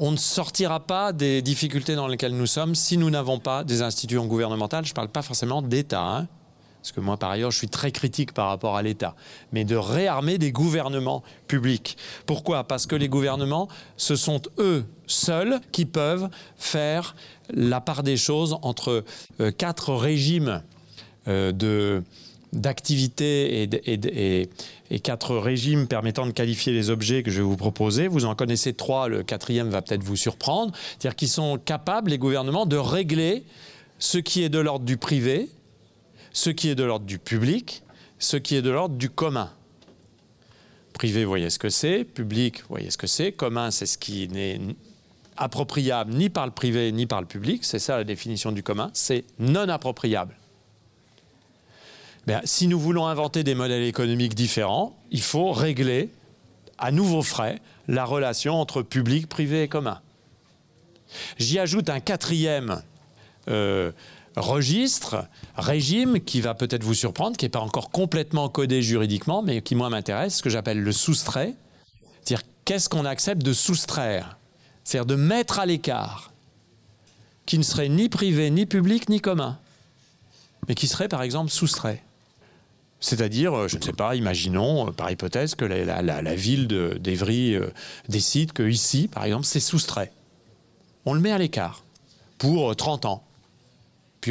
[0.00, 3.80] On ne sortira pas des difficultés dans lesquelles nous sommes si nous n'avons pas des
[3.80, 4.84] institutions gouvernementales.
[4.84, 6.26] Je ne parle pas forcément d'État, hein,
[6.88, 9.14] parce que moi par ailleurs je suis très critique par rapport à l'État,
[9.52, 11.98] mais de réarmer des gouvernements publics.
[12.24, 12.64] Pourquoi?
[12.64, 13.68] Parce que les gouvernements,
[13.98, 17.14] ce sont eux seuls qui peuvent faire
[17.50, 19.04] la part des choses entre
[19.40, 20.62] euh, quatre régimes
[21.28, 22.02] euh, de
[22.54, 24.48] d'activité et,
[24.90, 28.08] et, quatre régimes permettant de qualifier les objets que je vais vous proposer.
[28.08, 30.72] Vous en connaissez trois, le quatrième va peut-être vous surprendre.
[30.98, 33.44] C'est-à-dire qu'ils sont capables, les gouvernements, de régler
[33.98, 35.50] ce qui est de l'ordre du privé,
[36.38, 37.82] ce qui est de l'ordre du public,
[38.18, 39.50] ce qui est de l'ordre du commun.
[40.92, 42.04] Privé, voyez ce que c'est.
[42.04, 43.32] Public, voyez ce que c'est.
[43.32, 44.60] Commun, c'est ce qui n'est
[45.36, 48.90] appropriable ni par le privé ni par le public, c'est ça la définition du commun,
[48.92, 50.36] c'est non appropriable.
[52.26, 56.10] Ben, si nous voulons inventer des modèles économiques différents, il faut régler
[56.76, 60.00] à nouveau frais la relation entre public, privé et commun.
[61.38, 62.82] J'y ajoute un quatrième
[63.48, 63.92] euh,
[64.40, 65.26] registre,
[65.56, 69.74] régime, qui va peut-être vous surprendre, qui n'est pas encore complètement codé juridiquement, mais qui
[69.74, 71.54] moi m'intéresse, ce que j'appelle le soustrait.
[72.22, 74.38] C'est-à-dire qu'est-ce qu'on accepte de soustraire?
[74.84, 76.32] C'est-à-dire de mettre à l'écart,
[77.46, 79.58] qui ne serait ni privé, ni public, ni commun,
[80.68, 82.02] mais qui serait par exemple soustrait.
[83.00, 87.70] C'est-à-dire, euh, je ne sais pas, imaginons, euh, par hypothèse, que la, ville d'Evry euh,
[88.08, 90.12] décide que ici, par exemple, c'est soustrait.
[91.06, 91.84] On le met à l'écart
[92.38, 93.24] pour 30 ans.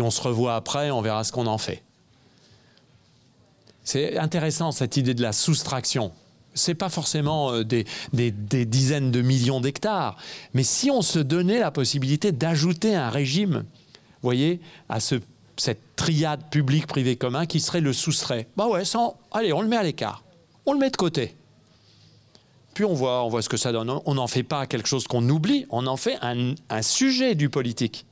[0.01, 1.83] On se revoit après, on verra ce qu'on en fait.
[3.83, 6.11] C'est intéressant cette idée de la soustraction
[6.57, 7.85] c'est pas forcément euh, des,
[8.65, 10.17] dizaines de millions d'hectares,
[10.53, 13.63] mais si on se donnait la possibilité d'ajouter un régime,
[14.23, 15.15] voyez, à ce
[15.59, 18.47] cette triade public-privé-commun qui serait le soustrait.
[18.55, 18.83] Bah ouais,
[19.31, 20.23] allez, on le met à l'écart.
[20.67, 21.35] On le met de côté.
[22.75, 23.91] Puis on voit, ce que ça donne.
[24.05, 28.05] On n'en fait pas quelque chose qu'on oublie, on en fait un sujet du politique,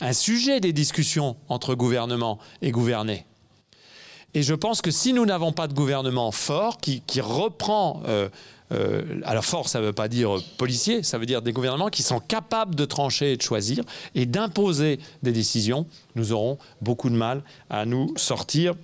[0.00, 3.26] un sujet des discussions entre gouvernement et gouvernés.
[4.34, 8.28] Et je pense que si nous n'avons pas de gouvernement fort qui, qui reprend euh,
[8.72, 12.02] euh, alors fort, ça ne veut pas dire policier, ça veut dire des gouvernements qui
[12.02, 13.82] sont capables de trancher et de choisir
[14.14, 15.86] et d'imposer des décisions.
[16.14, 18.74] Nous aurons beaucoup de mal à nous sortir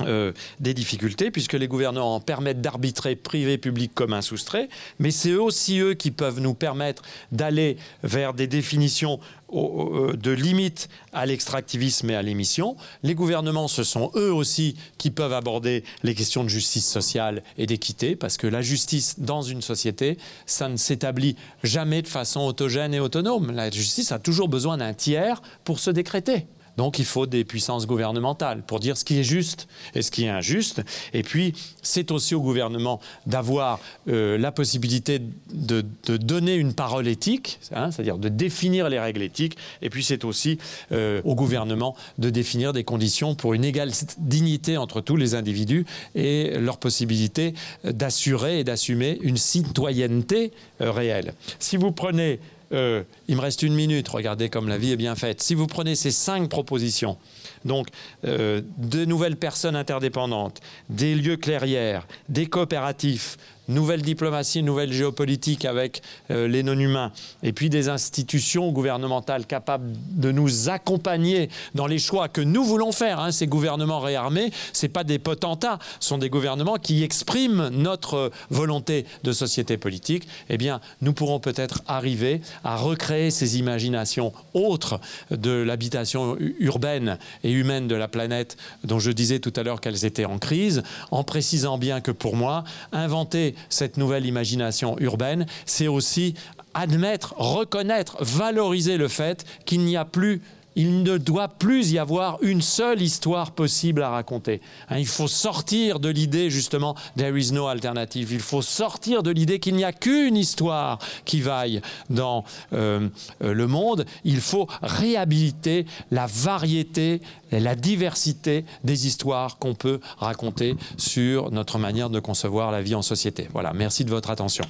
[0.00, 4.68] euh, des difficultés, puisque les gouvernements permettent d'arbitrer privé, public, commun, soustrait,
[4.98, 9.20] mais c'est aussi eux qui peuvent nous permettre d'aller vers des définitions
[9.52, 12.76] euh, de limites à l'extractivisme et à l'émission.
[13.04, 17.66] Les gouvernements, ce sont eux aussi qui peuvent aborder les questions de justice sociale et
[17.66, 22.94] d'équité, parce que la justice dans une société, ça ne s'établit jamais de façon autogène
[22.94, 23.52] et autonome.
[23.52, 26.48] La justice a toujours besoin d'un tiers pour se décréter.
[26.76, 30.24] Donc il faut des puissances gouvernementales pour dire ce qui est juste et ce qui
[30.24, 30.82] est injuste.
[31.12, 35.20] Et puis c'est aussi au gouvernement d'avoir euh, la possibilité
[35.52, 35.84] de,
[36.16, 39.56] donner une parole éthique, hein, c'est-à-dire de définir les règles éthiques.
[39.82, 40.58] Et puis c'est aussi
[40.92, 45.86] euh, au gouvernement de définir des conditions pour une égale dignité entre tous les individus
[46.14, 47.54] et leur possibilité
[47.84, 51.34] d'assurer et d'assumer une citoyenneté euh, réelle.
[51.58, 52.40] Si vous prenez
[52.72, 55.42] euh, il me reste une minute, regardez comme la vie est bien faite.
[55.42, 57.18] Si vous prenez ces cinq propositions,
[57.64, 57.88] donc
[58.24, 63.36] euh, de nouvelles personnes interdépendantes, des lieux clairières, des coopératifs,
[63.68, 67.12] nouvelle diplomatie, nouvelle géopolitique avec euh, les non-humains,
[67.42, 72.92] et puis des institutions gouvernementales capables de nous accompagner dans les choix que nous voulons
[72.92, 73.20] faire.
[73.20, 73.32] Hein.
[73.32, 79.06] Ces gouvernements réarmés, ce pas des potentats, ce sont des gouvernements qui expriment notre volonté
[79.22, 80.26] de société politique.
[80.48, 85.00] Eh bien, nous pourrons peut-être arriver à recréer ces imaginations autres
[85.30, 90.04] de l'habitation urbaine et humaine de la planète, dont je disais tout à l'heure qu'elles
[90.04, 95.88] étaient en crise, en précisant bien que pour moi, inventer cette nouvelle imagination urbaine, c'est
[95.88, 96.34] aussi
[96.74, 100.42] admettre, reconnaître, valoriser le fait qu'il n'y a plus
[100.76, 104.60] il ne doit plus y avoir une seule histoire possible à raconter.
[104.88, 108.32] Hein, il faut sortir de l'idée justement there is no alternative.
[108.32, 113.08] Il faut sortir de l'idée qu'il n'y a qu'une histoire qui vaille dans euh,
[113.40, 114.04] le monde.
[114.24, 117.20] Il faut réhabiliter la variété,
[117.50, 123.02] la diversité des histoires qu'on peut raconter sur notre manière de concevoir la vie en
[123.02, 123.48] société.
[123.52, 124.64] Voilà, merci de votre attention.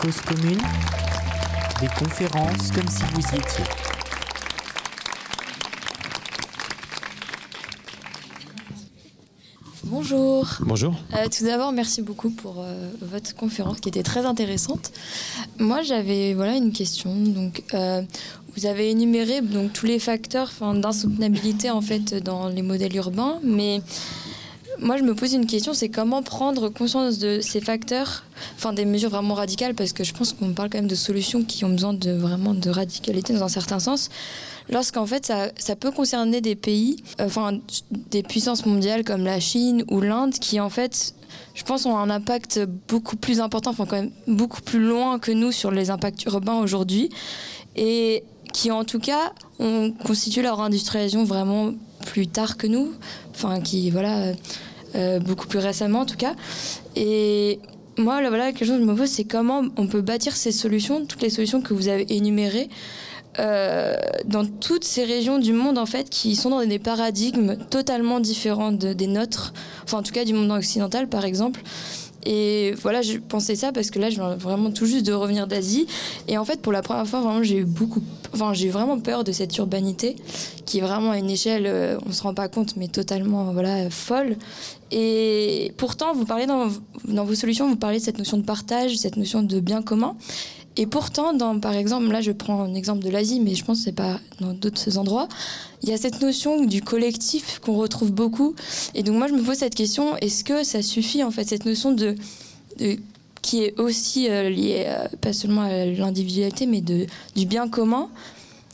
[0.00, 0.58] Cause commune,
[1.80, 3.64] des conférences comme si vous y étiez.
[9.84, 10.46] Bonjour.
[10.60, 10.94] Bonjour.
[11.14, 14.92] Euh, tout d'abord, merci beaucoup pour euh, votre conférence qui était très intéressante.
[15.58, 17.14] Moi, j'avais voilà une question.
[17.16, 18.02] Donc, euh,
[18.56, 23.80] vous avez énuméré donc tous les facteurs d'insoutenabilité en fait dans les modèles urbains, mais
[24.80, 28.24] moi, je me pose une question, c'est comment prendre conscience de ces facteurs,
[28.56, 31.42] enfin des mesures vraiment radicales, parce que je pense qu'on parle quand même de solutions
[31.42, 34.08] qui ont besoin de vraiment de radicalité dans un certain sens,
[34.70, 37.58] lorsqu'en fait ça, peut concerner des pays, euh, enfin
[38.10, 41.14] des puissances mondiales comme la Chine ou l'Inde, qui en fait,
[41.54, 45.32] je pense, ont un impact beaucoup plus important, enfin quand même beaucoup plus loin que
[45.32, 47.10] nous sur les impacts urbains aujourd'hui,
[47.76, 51.72] et qui en tout cas ont constitué leur industrialisation vraiment
[52.06, 52.94] plus tard que nous,
[53.34, 54.32] enfin qui voilà
[55.20, 56.34] beaucoup plus récemment en tout cas.
[56.96, 57.60] Et
[57.98, 60.52] moi, là, voilà, quelque chose que je me pose, c'est comment on peut bâtir ces
[60.52, 62.68] solutions, toutes les solutions que vous avez énumérées,
[63.38, 68.18] euh, dans toutes ces régions du monde en fait qui sont dans des paradigmes totalement
[68.18, 69.52] différents des nôtres,
[69.84, 71.62] enfin en tout cas du monde occidental par exemple.
[72.26, 75.46] Et voilà, je pensais ça parce que là, je viens vraiment tout juste de revenir
[75.46, 75.86] d'Asie.
[76.28, 78.02] Et en fait, pour la première fois, vraiment, j'ai eu beaucoup,
[78.34, 80.16] enfin, j'ai vraiment peur de cette urbanité
[80.66, 83.90] qui est vraiment à une échelle, euh, on se rend pas compte, mais totalement, voilà,
[83.90, 84.36] folle.
[84.92, 86.68] Et pourtant, vous parlez dans,
[87.08, 90.16] dans vos solutions, vous parlez de cette notion de partage, cette notion de bien commun.
[90.80, 93.80] Et pourtant, dans, par exemple, là je prends un exemple de l'Asie, mais je pense
[93.80, 95.28] que c'est pas dans d'autres endroits,
[95.82, 98.54] il y a cette notion du collectif qu'on retrouve beaucoup.
[98.94, 101.66] Et donc moi je me pose cette question, est-ce que ça suffit en fait, cette
[101.66, 102.16] notion de,
[103.42, 107.06] qui est aussi euh, liée euh, pas seulement à l'individualité, mais de,
[107.36, 108.08] du bien commun,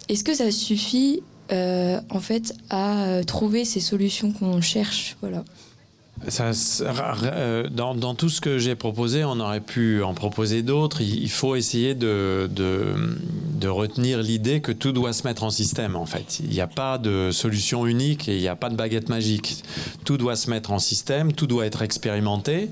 [0.09, 5.17] est-ce que ça suffit euh, en fait à trouver ces solutions qu'on cherche?
[5.23, 5.45] Voilà.
[6.29, 11.01] Euh, dans, tout ce que j'ai proposé, on aurait pu en proposer d'autres.
[11.01, 12.49] Il, faut essayer de,
[13.67, 16.41] retenir l'idée que tout doit se mettre en système, en fait.
[16.41, 19.63] Il n'y a pas de solution unique et il n'y a pas de baguette magique.
[20.05, 22.71] Tout doit se mettre en système, tout doit être expérimenté.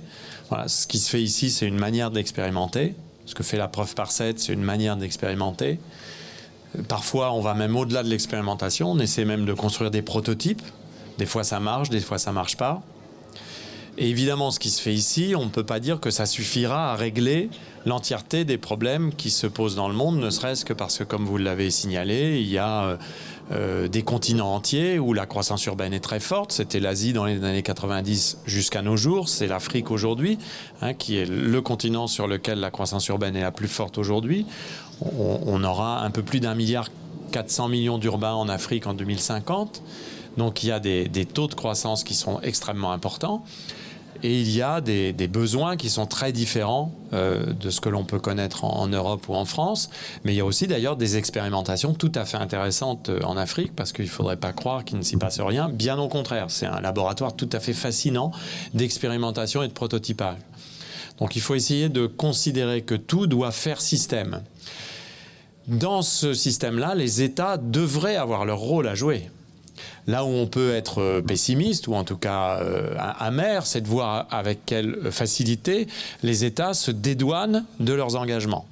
[0.67, 2.95] Ce qui se fait ici, c'est une manière d'expérimenter.
[3.27, 5.79] Ce que fait la preuve par 7, c'est une manière d'expérimenter.
[6.89, 8.91] Parfois, on va même au-delà de l'expérimentation.
[8.91, 10.63] On essaie même de construire des prototypes.
[11.19, 12.83] Des fois, ça marche, des fois, ça marche pas.
[13.97, 16.97] Évidemment, ce qui se fait ici, on ne peut pas dire que ça suffira à
[16.97, 17.49] régler
[17.87, 21.25] l'entièreté des problèmes qui se posent dans le monde, ne serait-ce que parce que, comme
[21.25, 22.97] vous l'avez signalé, il y a euh,
[23.53, 26.51] euh, des continents entiers où la croissance urbaine est très forte.
[26.51, 30.39] C'était l'Asie dans les années 90 jusqu'à nos jours, c'est l'Afrique aujourd'hui,
[30.83, 34.45] hein, qui est le continent sur lequel la croissance urbaine est la plus forte aujourd'hui.
[35.19, 36.89] On, aura un peu plus d'un milliard
[37.33, 39.83] 400 millions d'urbains en Afrique en 2050.
[40.37, 43.45] Donc il y a des taux de croissance qui sont extrêmement importants
[44.25, 48.05] et il y a des, besoins qui sont très différents euh, de ce que l'on
[48.05, 49.91] peut connaître en, Europe ou en France.
[50.25, 53.77] Mais il y a aussi d'ailleurs des expérimentations tout à fait intéressantes euh, en Afrique,
[53.77, 55.69] parce qu'il ne faudrait pas croire qu'il ne s'y passe rien.
[55.69, 58.33] Bien au contraire, c'est un laboratoire tout à fait fascinant
[58.73, 60.39] d'expérimentation et de prototypage.
[61.19, 64.41] Donc il faut essayer de considérer que tout doit faire système.
[65.69, 69.29] Dans ce système-là, les États devraient avoir leur rôle à jouer.
[70.07, 73.89] Là où on peut être euh, pessimiste, ou en tout cas euh, amer, c'est de
[73.89, 75.87] voir avec quelle facilité
[76.23, 78.67] les États se dédouanent de leurs engagements.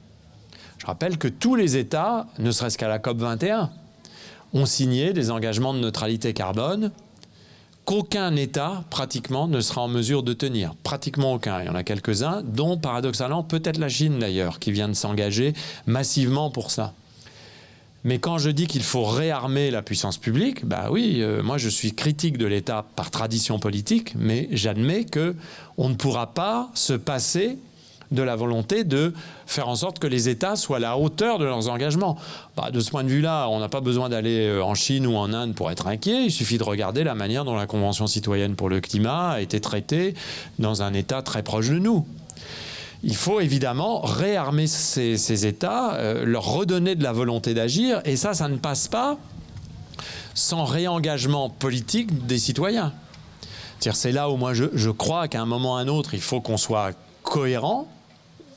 [0.78, 3.70] Je rappelle que tous les États, ne serait-ce qu'à la COP 21,
[4.52, 6.90] ont signé des engagements de neutralité carbone
[7.84, 10.74] qu'aucun État, pratiquement, ne sera en mesure de tenir.
[10.82, 11.60] Pratiquement aucun.
[11.60, 15.54] Il y en a quelques-uns, dont, paradoxalement, peut-être la Chine d'ailleurs, qui vient de s'engager
[15.86, 16.94] massivement pour ça.
[18.04, 21.68] Mais quand je dis qu'il faut réarmer la puissance publique, bah oui, euh, moi je
[21.68, 25.36] suis critique de l'État par tradition politique, mais j'admets que
[25.76, 27.58] on ne pourra pas se passer
[28.10, 29.14] de la volonté de
[29.46, 32.18] faire en sorte que les États soient à la hauteur de leurs engagements.
[32.56, 35.16] Bah, de ce point de vue-là, on n'a pas besoin d'aller euh, en Chine ou
[35.16, 36.24] en Inde pour être inquiet.
[36.26, 39.60] Il suffit de regarder la manière dont la Convention citoyenne pour le climat a été
[39.60, 40.14] traitée
[40.58, 42.06] dans un État très proche de nous
[43.04, 48.34] il faut évidemment réarmer ces, États, euh, leur redonner de la volonté d'agir, et ça,
[48.34, 49.18] ça ne passe pas
[50.34, 52.92] sans réengagement politique des citoyens.
[53.80, 56.40] C'est là où moi je, crois qu'à un moment ou à un autre, il faut
[56.40, 56.92] qu'on soit
[57.24, 57.88] cohérent,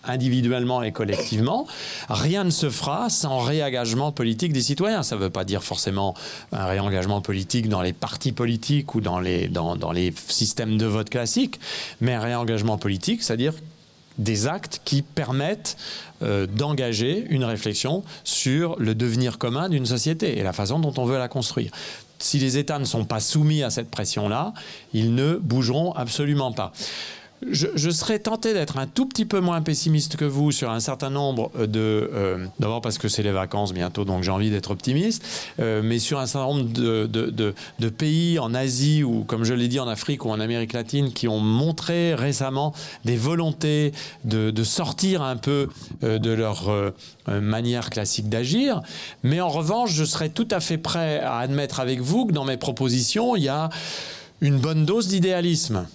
[0.04, 1.66] individuellement et collectivement.
[2.10, 5.02] Rien ne se fera sans réengagement politique des citoyens.
[5.02, 6.14] Ça ne veut pas dire forcément
[6.52, 11.10] un réengagement politique dans les partis politiques ou dans les, dans les systèmes de vote
[11.10, 11.60] classiques,
[12.02, 13.54] mais un réengagement politique, c'est-à-dire
[14.18, 15.78] des actes qui permettent
[16.22, 21.06] euh, d'engager une réflexion sur le devenir commun d'une société et la façon dont on
[21.06, 21.72] veut la construire.
[22.20, 24.54] Si les États ne sont pas soumis à cette pression-là,
[24.94, 26.72] ils ne bougeront absolument pas
[27.52, 31.10] je, serais tenté d'être un tout petit peu moins pessimiste que vous sur un certain
[31.10, 32.10] nombre de...
[32.14, 35.24] Euh, d'abord parce que c'est les vacances bientôt, donc j'ai envie d'être optimiste,
[35.60, 39.68] euh, mais sur un certain nombre de, de, pays en Asie ou, comme je l'ai
[39.68, 42.74] dit, en Afrique ou en Amérique latine qui ont montré récemment
[43.04, 45.68] des volontés de, sortir un peu
[46.04, 46.72] euh, de leur
[47.28, 48.82] manière classique d'agir.
[49.24, 52.46] Mais en revanche, je serais tout à fait prêt à admettre avec vous que dans
[52.46, 53.70] mes propositions, il y a
[54.42, 55.86] une bonne dose d'idéalisme.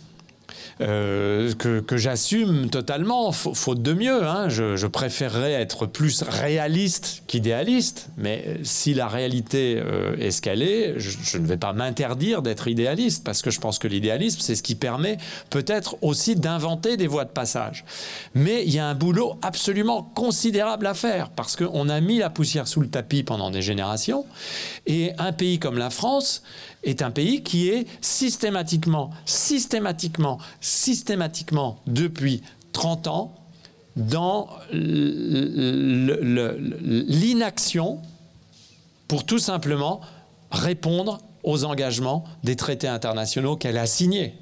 [0.81, 4.25] Euh, que, j'assume totalement, faute de mieux.
[4.25, 4.49] Hein.
[4.49, 10.63] Je, préférerais être plus réaliste qu'idéaliste, mais euh, si la réalité euh, est ce qu'elle
[10.63, 14.55] est, je, ne vais pas m'interdire d'être idéaliste, parce que je pense que l'idéalisme, c'est
[14.55, 15.19] ce qui permet
[15.51, 17.85] peut-être aussi d'inventer des voies de passage.
[18.35, 22.31] Mais il y a un boulot absolument considérable à faire, parce qu'on a mis la
[22.31, 24.25] poussière sous le tapis pendant des générations,
[24.87, 26.43] et un pays comme la France,
[26.83, 33.35] est un pays qui est systématiquement, systématiquement, systématiquement, depuis 30 ans,
[33.97, 34.49] dans
[37.11, 37.99] l'inaction
[39.09, 40.01] pour tout simplement
[40.51, 44.35] répondre aux engagements des traités internationaux qu'elle a signés.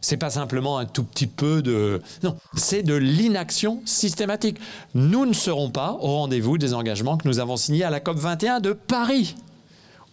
[0.00, 2.02] C'est pas simplement un tout petit peu de.
[2.22, 4.58] Non, c'est de l'inaction systématique.
[4.94, 8.18] Nous ne serons pas au rendez-vous des engagements que nous avons signés à la COP
[8.18, 9.34] 21 de Paris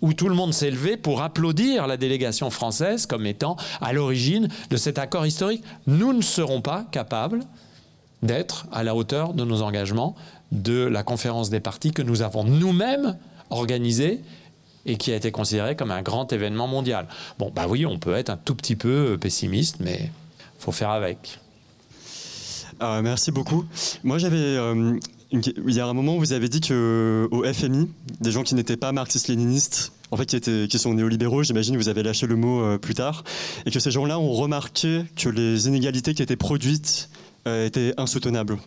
[0.02, 4.50] où tout le monde s'est levé pour applaudir la délégation française comme étant à l'origine
[4.70, 5.64] de cet accord historique.
[5.88, 7.42] Nous ne serons pas capables
[8.24, 10.16] d'être à la hauteur de nos engagements
[10.52, 13.18] de la conférence des partis que nous avons nous-mêmes
[13.50, 14.22] organisée
[14.86, 17.08] et qui a été considérée comme un grand événement mondial.
[17.38, 20.12] Bon, bah oui, on peut être un tout petit peu pessimiste, mais
[20.60, 21.40] faut faire avec.
[22.82, 23.66] Euh, merci beaucoup.
[24.04, 24.98] Moi, j'avais euh,
[25.32, 28.56] il y a un moment où vous avez dit que au FMI, des gens qui
[28.56, 32.36] n'étaient pas marxistes-léninistes, en fait qui, étaient, qui sont néolibéraux, j'imagine vous avez lâché le
[32.36, 33.24] mot euh, plus tard,
[33.66, 37.10] et que ces gens-là ont remarqué que les inégalités qui étaient produites
[37.48, 38.58] euh, étaient insoutenables.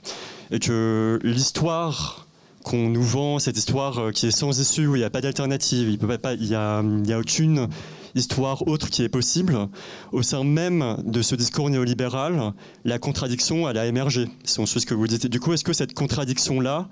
[0.51, 2.27] Et que l'histoire
[2.65, 5.21] qu'on nous vend, cette histoire euh, qui est sans issue, où il n'y a pas
[5.21, 7.69] d'alternative, il n'y a, a aucune
[8.15, 9.69] histoire autre qui est possible,
[10.13, 12.53] au sein même de ce discours néolibéral,
[12.85, 15.27] la contradiction, elle a émergé, si on suit ce que vous dites.
[15.27, 16.89] Du coup, est-ce que cette contradiction-là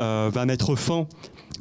[0.00, 1.06] euh, va mettre fin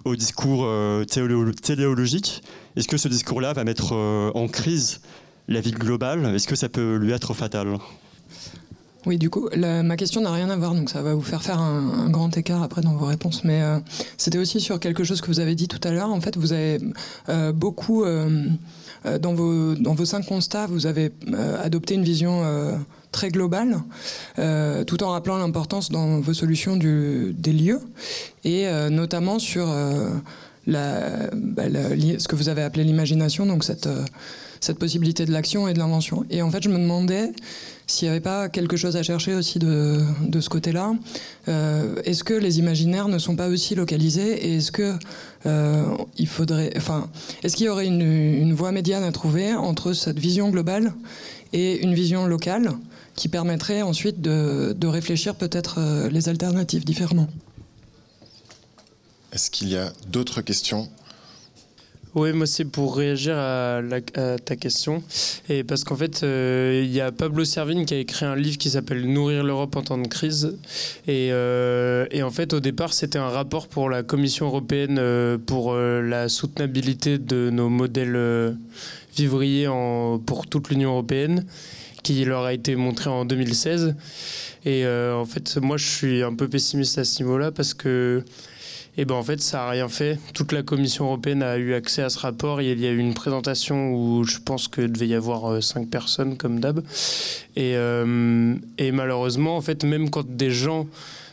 [0.03, 2.43] au discours euh, téléologique?
[2.75, 5.01] Est-ce que ce discours-là va mettre euh, en crise
[5.47, 6.25] la vie globale?
[6.35, 7.77] Est-ce que ça peut lui être fatal?
[9.05, 11.59] Oui, du coup, ma question n'a rien à voir, donc ça va vous faire faire
[11.59, 13.43] un, grand écart après dans vos réponses.
[13.43, 13.79] Mais euh,
[14.17, 16.09] c'était aussi sur quelque chose que vous avez dit tout à l'heure.
[16.09, 16.79] En fait, vous avez
[17.53, 18.03] beaucoup,
[19.21, 21.11] dans, vos, dans vos cinq constats, vous avez
[21.63, 22.43] adopté une vision
[23.11, 23.77] très globale,
[24.87, 27.79] tout en rappelant l'importance dans vos solutions des lieux,
[28.43, 29.67] et notamment sur
[30.67, 31.63] bah,
[32.17, 33.89] ce que vous avez appelé l'imagination, donc cette,
[34.59, 36.25] cette possibilité de l'action et de l'invention.
[36.29, 37.31] Et en fait, je me demandais
[37.87, 40.03] s'il n'y avait pas quelque chose à chercher aussi de,
[40.39, 40.93] ce côté-là,
[41.47, 44.97] euh, est-ce que les imaginaires ne sont pas aussi localisés et est-ce que
[45.45, 45.83] euh,
[46.17, 47.09] il faudrait, enfin,
[47.43, 50.93] est-ce qu'il y aurait une, voie médiane à trouver entre cette vision globale
[51.53, 52.71] et une vision locale
[53.13, 57.27] qui permettrait ensuite de, de réfléchir peut-être euh, les alternatives différemment?
[59.31, 60.89] Est-ce qu'il y a d'autres questions?
[62.15, 63.81] Oui, moi c'est pour réagir à,
[64.43, 65.03] ta question.
[65.49, 68.57] Et parce qu'en fait, euh, il y a Pablo Servigne qui a écrit un livre
[68.57, 70.57] qui s'appelle Nourrir l'Europe en temps de crise.
[71.07, 75.75] Et, euh, en fait, au départ, c'était un rapport pour la Commission européenne euh, pour
[75.75, 78.55] la soutenabilité de nos modèles
[79.17, 79.67] vivriers
[80.25, 81.45] pour toute l'Union européenne,
[82.01, 83.93] qui leur a été montré en 2016.
[84.65, 88.23] Et en fait, moi, je suis un peu pessimiste à ce niveau-là parce que
[88.97, 90.17] et ben en fait, ça n'a rien fait.
[90.33, 92.61] Toute la Commission européenne a eu accès à ce rapport.
[92.61, 95.89] il y a eu une présentation où je pense que devait y avoir euh, cinq
[95.89, 96.79] personnes comme d'hab.
[97.57, 100.87] Et, euh, et malheureusement, en fait, même quand des gens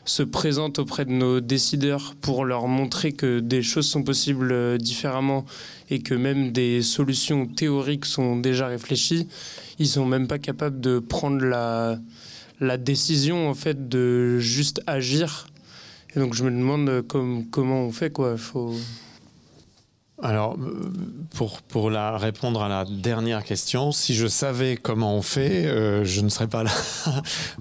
[0.04, 4.76] se présentent auprès de nos décideurs pour leur montrer que des choses sont possibles euh,
[4.76, 5.44] différemment
[5.90, 9.28] et que même des solutions théoriques sont déjà réfléchies,
[9.78, 12.00] ils sont même pas capables de prendre la,
[12.60, 15.46] la décision en fait de juste agir
[16.14, 17.02] et donc je me demande euh,
[17.50, 18.36] comment on fait quoi.
[20.22, 20.92] Alors, euh,
[21.34, 26.04] pour, pour la, répondre à la dernière question, si je savais comment on fait, euh,
[26.04, 26.70] je ne serais pas là.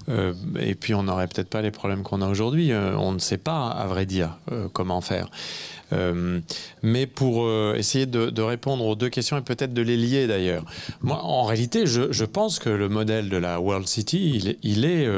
[0.60, 2.72] et puis, on n'aurait peut-être pas les problèmes qu'on a aujourd'hui.
[2.72, 4.38] on ne sait pas, à vrai dire,
[4.72, 5.28] comment faire.
[6.82, 10.64] mais pour essayer de, répondre aux deux questions et peut-être de les lier d'ailleurs.
[11.00, 15.08] Moi, en réalité, je, pense que le modèle de la World City, il, il est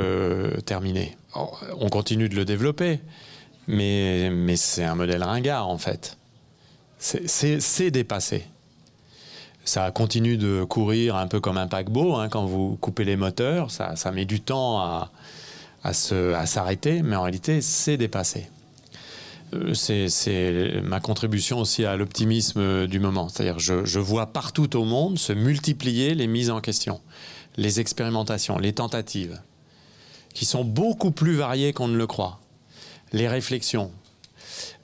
[0.65, 1.15] terminé.
[1.35, 3.01] On continue de le développer
[3.67, 6.17] mais, c'est un modèle ringard en fait.
[6.99, 8.45] C'est dépassé.
[9.65, 12.17] Ça continue de courir un peu comme un paquebot.
[12.17, 15.11] Hein, quand vous coupez les moteurs, ça, met du temps à,
[15.83, 18.49] à s'arrêter, mais en réalité, c'est dépassé.
[19.55, 23.29] Euh, c'est ma contribution aussi à l'optimisme du moment.
[23.29, 27.01] C'est-à-dire je, je vois partout au monde se multiplier les mises en question,
[27.57, 29.41] les expérimentations, les tentatives,
[30.33, 32.41] qui sont beaucoup plus variées qu'on ne le croit
[33.15, 33.91] les réflexions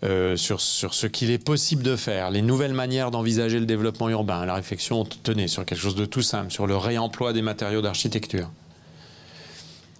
[0.04, 4.46] euh, sur, ce qu'il est possible de faire, les nouvelles manières d'envisager le développement urbain,
[4.46, 8.50] la réflexion, tenez, sur quelque chose de tout simple, sur le réemploi des matériaux d'architecture.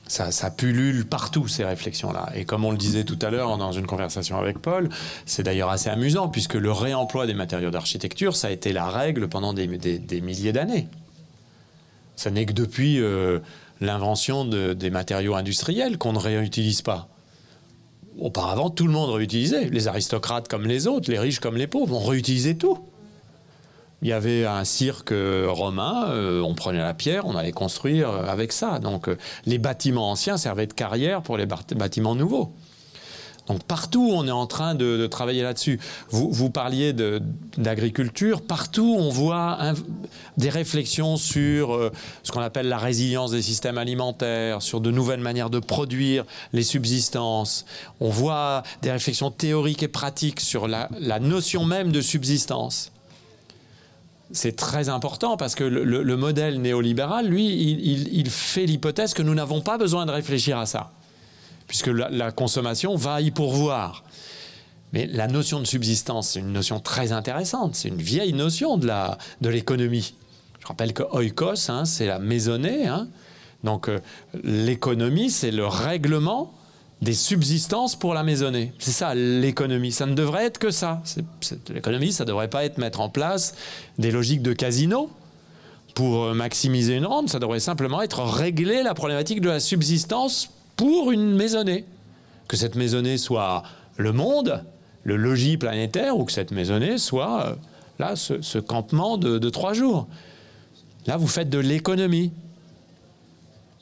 [0.07, 2.31] Ça, ça, pullule partout, ces réflexions-là.
[2.35, 4.89] Et comme on le disait tout à l'heure dans une conversation avec Paul,
[5.27, 9.29] c'est d'ailleurs assez amusant, puisque le réemploi des matériaux d'architecture, ça a été la règle
[9.29, 10.89] pendant des, milliers d'années.
[12.17, 13.39] Ça n'est que depuis euh,
[13.81, 17.09] l'invention de, des matériaux industriels qu'on ne réutilise pas
[18.19, 19.69] auparavant, tout le monde réutilisait.
[19.71, 22.79] Les aristocrates comme les autres, les riches comme les pauvres, on réutilisait tout.
[24.03, 28.53] Il y avait un cirque romain, euh, on prenait la pierre, on allait construire avec
[28.53, 28.79] ça.
[28.79, 32.53] Donc euh, les bâtiments anciens servaient de carrière pour les bâtiments nouveaux.
[33.51, 35.81] Donc partout, on est en train de, travailler là-dessus.
[36.11, 36.95] Vous, vous, parliez
[37.57, 39.59] d'agriculture, partout on voit
[40.37, 41.91] des réflexions sur euh,
[42.23, 46.63] ce qu'on appelle la résilience des systèmes alimentaires, sur de nouvelles manières de produire les
[46.63, 47.65] subsistances.
[47.99, 50.89] On voit des réflexions théoriques et pratiques sur la,
[51.19, 52.93] notion même de subsistance.
[54.31, 59.61] C'est très important parce que le, modèle néolibéral, lui, il fait l'hypothèse que nous n'avons
[59.61, 60.93] pas besoin de réfléchir à ça
[61.71, 64.03] puisque la, consommation va y pourvoir.
[64.93, 67.77] Mais la notion de subsistance, c'est une notion très intéressante.
[67.77, 70.15] C'est une vieille notion de, la, de l'économie.
[70.59, 72.89] Je rappelle que oikos, hein, c'est la maisonnée.
[72.89, 73.07] Hein.
[73.63, 74.01] Donc euh,
[74.43, 76.53] l'économie, c'est le règlement
[77.03, 78.73] des subsistances pour la maisonnée.
[78.81, 79.93] C'est ça l'économie.
[79.93, 81.05] Ça ne devrait être que ça.
[81.69, 83.55] l'économie, ça ne devrait pas être mettre en place
[84.01, 85.09] des logiques de casino
[85.95, 87.29] pour euh, maximiser une rente.
[87.29, 90.51] Ça devrait simplement être régler la problématique de la subsistance
[90.81, 91.85] pour une maisonnée.
[92.49, 93.65] Que cette maisonnée soit
[93.99, 94.65] le monde,
[95.05, 97.55] le logis planétaire, ou que cette maisonnée soit euh,
[97.99, 100.09] là, ce, campement de, trois jours.
[101.07, 102.33] Là, vous faites de l'économie.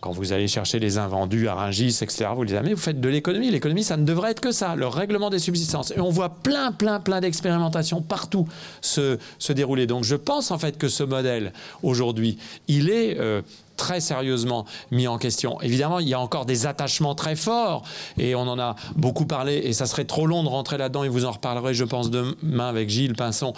[0.00, 3.08] Quand vous allez chercher les invendus à Rungis, etc., vous les amenez, vous faites de
[3.08, 3.52] l'économie.
[3.52, 5.92] L'économie, ça ne devrait être que ça, le règlement des subsistances.
[5.92, 8.48] Et on voit plein, plein, plein d'expérimentations partout
[8.80, 9.18] se,
[9.52, 9.86] dérouler.
[9.86, 11.52] Donc je pense en fait que ce modèle,
[11.84, 13.42] aujourd'hui, il est euh,
[13.78, 15.58] très sérieusement mis en question.
[15.62, 17.84] Évidemment, il y a encore des attachements très forts
[18.18, 21.08] et on en a beaucoup parlé et ça serait trop long de rentrer là-dedans et
[21.08, 23.54] vous en reparlerez, je pense, demain avec Gilles Pinson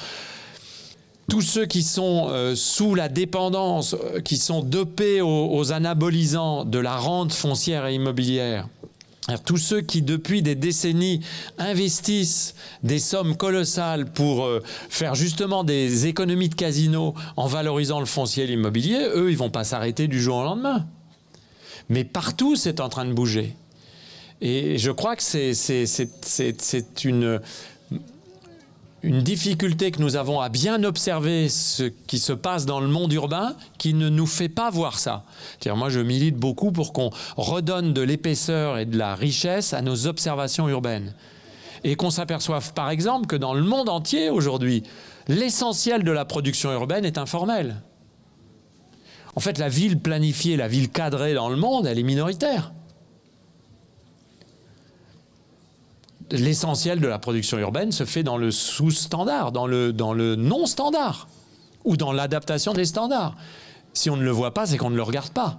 [1.28, 6.80] tous ceux qui sont euh, sous la dépendance, euh, qui sont dopés aux, anabolisants de
[6.80, 8.66] la rente foncière et immobilière,
[9.44, 11.20] tous ceux qui, depuis des décennies,
[11.58, 18.06] investissent des sommes colossales pour euh, faire justement des économies de casino en valorisant le
[18.06, 20.86] foncier et l'immobilier, eux, ils vont pas s'arrêter du jour au lendemain.
[21.88, 23.54] Mais partout, c'est en train de bouger.
[24.40, 27.40] Et je crois que c'est une,
[29.02, 33.12] une difficulté que nous avons à bien observer ce qui se passe dans le monde
[33.12, 35.24] urbain qui ne nous fait pas voir ça.
[35.66, 40.06] Moi, je milite beaucoup pour qu'on redonne de l'épaisseur et de la richesse à nos
[40.06, 41.14] observations urbaines.
[41.82, 44.82] Et qu'on s'aperçoive, par exemple, que dans le monde entier, aujourd'hui,
[45.28, 47.76] l'essentiel de la production urbaine est informel.
[49.34, 52.72] En fait, la ville planifiée, la ville cadrée dans le monde, elle est minoritaire.
[56.30, 61.28] L'essentiel de la production urbaine se fait dans le sous-standard, dans le, dans le non-standard,
[61.84, 63.36] ou dans l'adaptation des standards.
[63.92, 65.58] Si on ne le voit pas, c'est qu'on ne le regarde pas.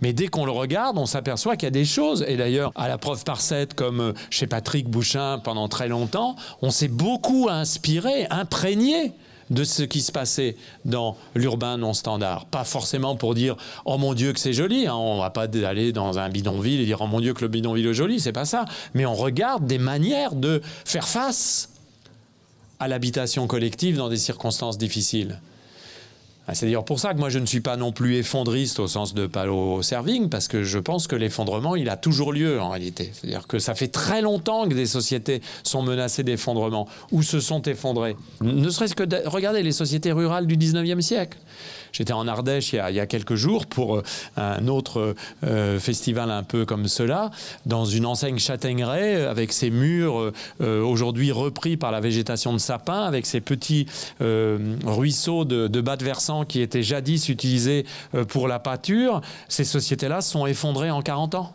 [0.00, 2.24] Mais dès qu'on le regarde, on s'aperçoit qu'il y a des choses.
[2.26, 6.36] Et d'ailleurs, à la preuve par cette, comme euh, chez Patrick Bouchin pendant très longtemps,
[6.60, 9.12] on s'est beaucoup inspiré, imprégné
[9.52, 12.46] de ce qui se passait dans l'urbain non standard.
[12.46, 14.94] Pas forcément pour dire oh mon Dieu que c'est joli, hein.
[14.94, 17.86] on va pas aller dans un bidonville et dire oh mon Dieu que le bidonville
[17.86, 18.64] est joli, c'est pas ça.
[18.94, 21.68] Mais on regarde des manières de faire face
[22.80, 25.40] à l'habitation collective dans des circonstances difficiles.
[26.52, 28.86] Ah, c'est d'ailleurs pour ça que moi je ne suis pas non plus effondriste au
[28.86, 32.68] sens de palo serving, parce que je pense que l'effondrement, il a toujours lieu en
[32.68, 33.10] réalité.
[33.14, 37.62] C'est-à-dire que ça fait très longtemps que des sociétés sont menacées d'effondrement ou se sont
[37.62, 38.16] effondrées.
[38.42, 41.38] Ne serait-ce que de regarder les sociétés rurales du 19e siècle.
[41.92, 44.02] J'étais en Ardèche il y, a, quelques jours pour euh,
[44.36, 45.14] un autre
[45.44, 47.30] euh, festival un peu comme cela,
[47.66, 53.02] dans une enseigne châtaigneraie, avec ses murs euh, aujourd'hui repris par la végétation de sapin,
[53.02, 53.86] avec ces petits
[54.20, 57.84] ruisseaux de, bas de versant qui étaient jadis utilisés
[58.28, 59.20] pour la pâture.
[59.48, 61.52] Ces sociétés-là sont effondrées en 40 ans.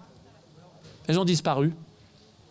[1.08, 1.74] Elles ont disparu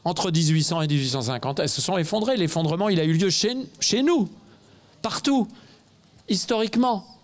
[0.05, 1.61] entre 1800 et 1850.
[1.61, 2.37] Elles se sont effondrées.
[2.37, 4.29] L'effondrement, il a eu lieu chez nous,
[5.03, 5.49] partout,
[6.29, 7.16] historiquement.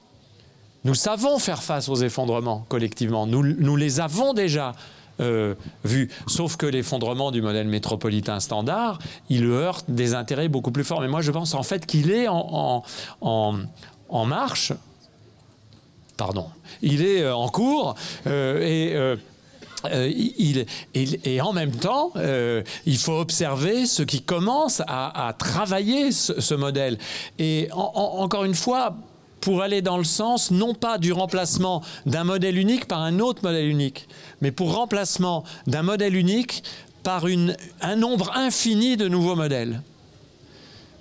[0.84, 3.26] Nous savons faire face aux effondrements collectivement.
[3.26, 4.74] Nous, les avons déjà
[5.20, 5.54] euh,
[5.84, 6.10] vus.
[6.26, 11.00] Sauf que l'effondrement du modèle métropolitain standard, il heurte des intérêts beaucoup plus forts.
[11.00, 12.82] Mais moi, je pense en fait qu'il est en,
[14.10, 14.72] marche.
[16.16, 16.46] Pardon.
[16.82, 17.94] Il est euh, en cours
[18.26, 19.18] euh, et.
[19.84, 22.12] il, et, en même temps,
[22.86, 26.98] il faut observer ce qui commence à, travailler ce, modèle.
[27.38, 28.94] Et encore une fois,
[29.42, 33.42] pour aller dans le sens non pas du remplacement d'un modèle unique par un autre
[33.42, 34.08] modèle unique,
[34.40, 36.62] mais pour remplacement d'un modèle unique
[37.02, 39.82] par une, un nombre infini de nouveaux modèles.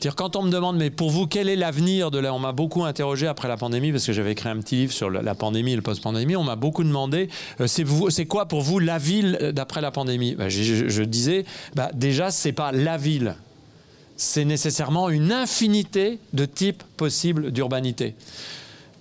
[0.02, 2.54] Dire quand on me demande mais pour vous quel est l'avenir de là on m'a
[2.54, 5.74] beaucoup interrogé après la pandémie parce que j'avais écrit un petit livre sur la pandémie
[5.74, 7.30] et le post-pandémie on m'a beaucoup demandé
[7.60, 10.34] euh, c'est quoi pour vous la ville d'après la pandémie?
[10.34, 13.36] Ben, je, disais bah, déjà c'est pas la ville
[14.22, 18.14] c'est nécessairement une infinité de types possibles d'urbanité.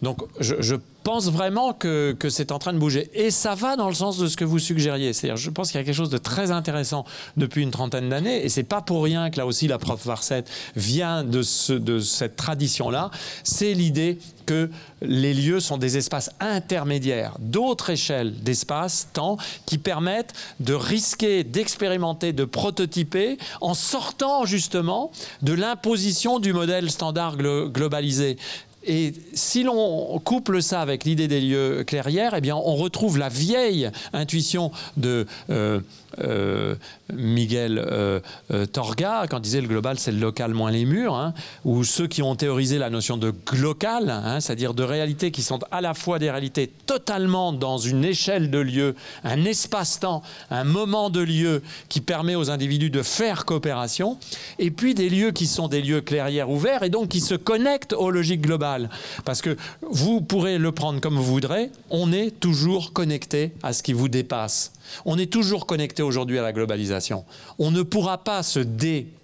[0.00, 3.10] Donc je, pense vraiment que, c'est en train de bouger.
[3.14, 5.12] Et ça va dans le sens de ce que vous suggériez.
[5.12, 7.04] C'est-à-dire, je pense qu'il y a quelque chose de très intéressant
[7.36, 8.44] depuis une trentaine d'années.
[8.44, 10.44] Et c'est pas pour rien que là aussi la prof Varset
[10.76, 11.42] vient de,
[11.78, 13.10] de cette tradition-là.
[13.44, 14.70] C'est l'idée que
[15.02, 22.32] les lieux sont des espaces intermédiaires, d'autres échelles d'espace, temps, qui permettent de risquer, d'expérimenter,
[22.32, 28.36] de prototyper, en sortant justement de l'imposition du modèle standard globalisé.
[28.84, 33.28] Et si l'on couple ça avec l'idée des lieux clairières, eh bien, on retrouve la
[33.28, 35.80] vieille intuition de euh,
[36.18, 36.74] euh,
[37.12, 38.20] Miguel euh,
[38.52, 41.84] euh, Torga, quand il disait le global c'est le local moins les murs, hein, ou
[41.84, 45.80] ceux qui ont théorisé la notion de glocal, hein, c'est-à-dire de réalités qui sont à
[45.80, 51.20] la fois des réalités totalement dans une échelle de lieu, un espace-temps, un moment de
[51.20, 54.18] lieu qui permet aux individus de faire coopération,
[54.58, 57.92] et puis des lieux qui sont des lieux clairières ouverts et donc qui se connectent
[57.92, 58.69] aux logiques globales.
[59.24, 63.82] Parce que vous pourrez le prendre comme vous voudrez, on est toujours connecté à ce
[63.82, 64.72] qui vous dépasse.
[65.04, 67.24] On est toujours connecté aujourd'hui à la globalisation.
[67.58, 68.60] On ne pourra pas se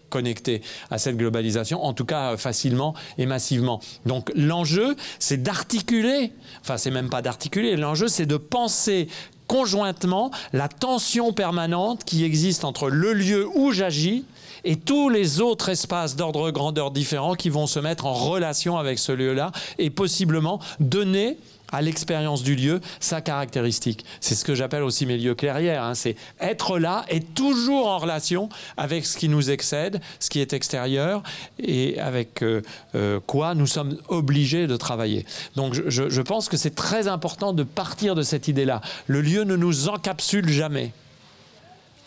[0.09, 3.81] connectés à cette globalisation, en tout cas facilement et massivement.
[4.07, 6.33] Donc l'enjeu, c'est d'articuler,
[6.63, 9.09] enfin c'est même pas d'articuler, l'enjeu c'est de penser
[9.47, 14.25] conjointement la tension permanente qui existe entre le lieu où j'agis
[14.67, 18.99] et tous les autres espaces d'ordre grandeur différents qui vont se mettre en relation avec
[18.99, 21.39] ce lieu-là et possiblement donner
[21.73, 24.05] à l'expérience du lieu sa caractéristique.
[24.21, 25.85] C'est ce que j'appelle aussi mes lieux clairières.
[25.85, 25.95] Hein.
[25.95, 30.53] C'est être là et toujours en relation avec ce qui nous excède, ce qui est
[30.53, 31.23] extérieur
[31.61, 32.63] et avec euh,
[32.97, 35.27] euh, quoi nous sommes obligés de travailler.
[35.55, 38.81] Donc je, je pense que c'est très important de partir de cette idée-là.
[39.07, 40.93] Le lieu ne nous encapsule jamais.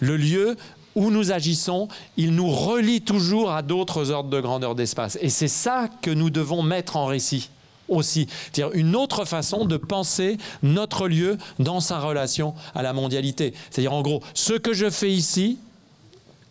[0.01, 0.55] Le lieu
[0.95, 1.87] où nous agissons,
[2.17, 5.17] il nous relie toujours à d'autres ordres de grandeur d'espace.
[5.21, 7.49] Et c'est ça que nous devons mettre en récit
[7.87, 8.27] aussi.
[8.51, 13.53] C'est-à-dire une autre façon de penser notre lieu dans sa relation à la mondialité.
[13.69, 15.57] C'est-à-dire en gros, ce que je fais ici,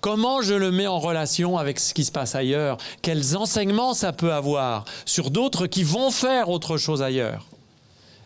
[0.00, 2.78] Comment je le mets en relation avec ce qui se passe ailleurs?
[3.02, 7.46] Quels enseignements ça peut avoir sur d'autres qui vont faire autre chose ailleurs?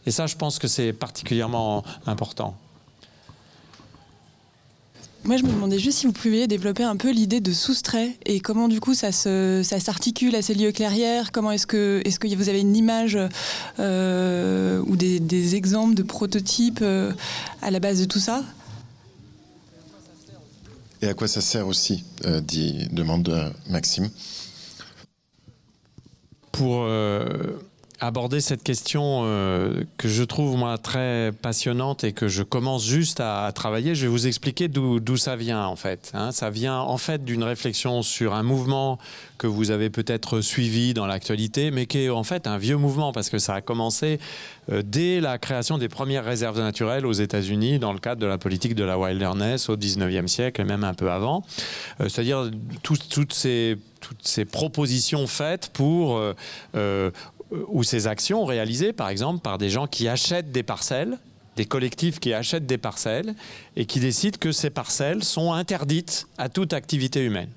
[0.05, 2.57] Et ça, je pense que c'est particulièrement important.
[5.25, 8.41] Moi, je me demandais juste si vous pouviez développer un peu l'idée de soustrait et
[8.41, 11.31] comment du coup ça, se, ça s'articule à ces lieux clairières.
[11.31, 13.17] Comment est-ce que, est-ce que vous avez une image
[13.79, 17.13] euh, ou des, des, exemples de prototypes euh,
[17.63, 18.43] à la base de tout ça?
[21.03, 24.11] Et à quoi ça sert aussi euh, dit, demande Maxime.
[26.51, 26.85] Pour
[28.03, 33.21] aborder cette question euh, que je trouve moi très passionnante et que je commence juste
[33.21, 33.95] à, travailler.
[33.95, 36.11] Je vais vous expliquer d'où ça vient en fait.
[36.13, 36.33] Hein.
[36.33, 38.99] Ça vient en fait d'une réflexion sur un mouvement
[39.39, 43.13] que vous avez peut-être suivi dans l'actualité, mais qui est en fait un vieux mouvement
[43.13, 44.19] parce que ça a commencé
[44.71, 48.39] euh, dès la création des premières réserves naturelles aux États-Unis dans le cadre de la
[48.39, 51.45] politique de la wilderness au 19e siècle et même un peu avant.
[52.01, 52.51] Euh, C'est-à-dire
[52.83, 56.21] toutes ces toutes ces propositions faites pour
[57.69, 61.19] ou ces actions réalisées, par exemple, par des gens qui achètent des parcelles,
[61.57, 63.35] des collectifs qui achètent des parcelles
[63.77, 67.51] et qui décident que ces parcelles sont interdites à toute activité humaine.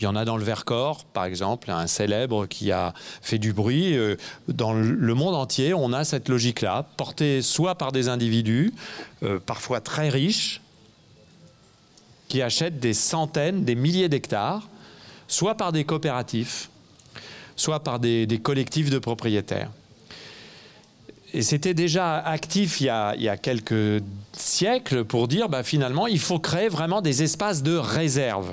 [0.00, 3.52] Il y en a dans le Vercors, par exemple, un célèbre qui a fait du
[3.52, 3.96] bruit.
[3.96, 4.16] Euh,
[4.48, 8.74] dans le monde entier, on a cette logique-là, portée soit par des individus,
[9.22, 10.60] euh, parfois très riches,
[12.26, 14.68] qui achètent des centaines, des milliers d'hectares,
[15.28, 16.70] soit par des coopératifs,
[17.56, 19.70] soit par des, collectifs de propriétaires.
[21.32, 24.02] Et c'était déjà actif il y, a, quelques
[24.32, 28.50] siècles pour dire bah, finalement il faut créer vraiment des espaces de réserve.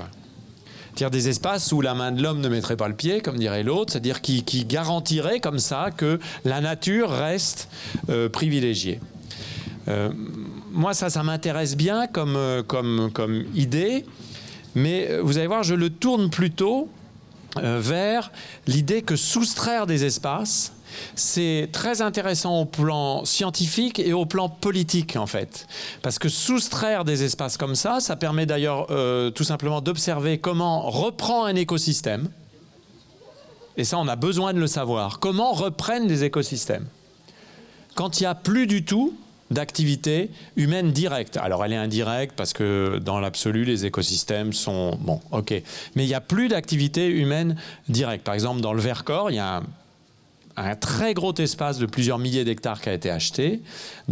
[0.88, 3.64] C'est-à-dire des espaces où la main de l'homme ne mettrait pas le pied, comme dirait
[3.64, 7.70] l'autre, c'est-à-dire qui, qui garantirait comme ça que la nature reste
[8.10, 9.00] euh, privilégiée.
[9.88, 10.10] Euh,
[10.72, 14.06] moi, ça, ça m'intéresse bien comme, comme, comme idée,
[14.76, 17.01] mais vous allez voir, je le tourne plutôt euh,
[17.58, 18.32] vers
[18.68, 20.74] l'idée que soustraire des espaces,
[21.16, 25.68] c'est très intéressant au plan scientifique et au plan politique en fait.
[26.02, 30.90] Parce que soustraire des espaces comme ça, ça permet d'ailleurs euh, tout simplement d'observer comment
[30.90, 32.30] reprend un écosystème.
[33.78, 35.20] Et ça, on a besoin de le savoir.
[35.20, 36.88] Comment reprennent des écosystèmes
[37.96, 39.16] Quand il n'y a plus du tout
[39.52, 41.38] d'activité humaine directe.
[41.38, 44.98] Alors elle est indirecte parce que dans l'absolu, les écosystèmes sont...
[45.02, 45.52] Bon, ok.
[45.96, 47.58] Mais il n'y a plus d'activité humaine
[47.90, 48.24] directe.
[48.24, 49.62] Par exemple, dans le Vercors, il y a
[50.56, 53.62] un, très gros espace de plusieurs milliers d'hectares qui a été acheté,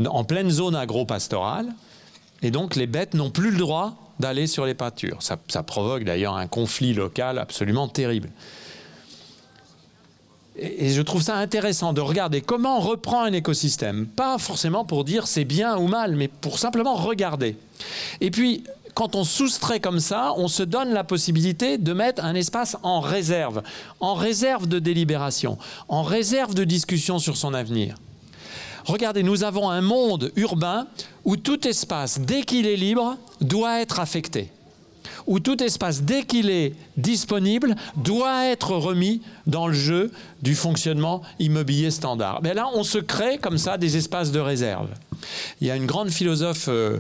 [0.05, 1.67] en pleine zone agro-pastorale.
[2.41, 5.19] Et donc les bêtes n'ont plus le droit d'aller sur les pâtures.
[5.21, 8.29] Ça provoque d'ailleurs un conflit local absolument terrible.
[10.61, 14.07] Et je trouve ça intéressant de regarder comment on reprend un écosystème.
[14.07, 17.55] Pas forcément pour dire c'est bien ou mal, mais pour simplement regarder.
[18.19, 22.35] Et puis, quand on soustrait comme ça, on se donne la possibilité de mettre un
[22.35, 23.61] espace en réserve,
[24.01, 25.57] en réserve de délibération,
[25.87, 27.95] en réserve de discussion sur son avenir.
[28.83, 30.87] Regardez, nous avons un monde urbain
[31.23, 34.51] où tout espace, dès qu'il est libre, doit être affecté
[35.29, 40.11] où tout espace, dès qu'il est disponible, doit être remis dans le jeu
[40.41, 42.41] du fonctionnement immobilier standard.
[42.41, 44.89] Mais là, on se crée comme ça des espaces de réserve.
[45.61, 46.99] Il y a une grande philosophe euh,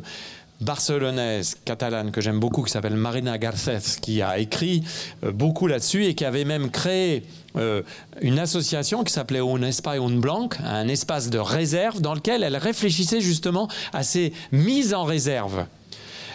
[0.61, 4.83] barcelonaise, catalane, que j'aime beaucoup, qui s'appelle Marina Garcés, qui a écrit
[5.23, 7.23] euh, beaucoup là-dessus et qui avait même créé
[7.55, 7.81] euh,
[8.21, 12.57] une association qui s'appelait Un Espai Un Blanc, un espace de réserve dans lequel elle
[12.57, 15.65] réfléchissait justement à ces mises en réserve.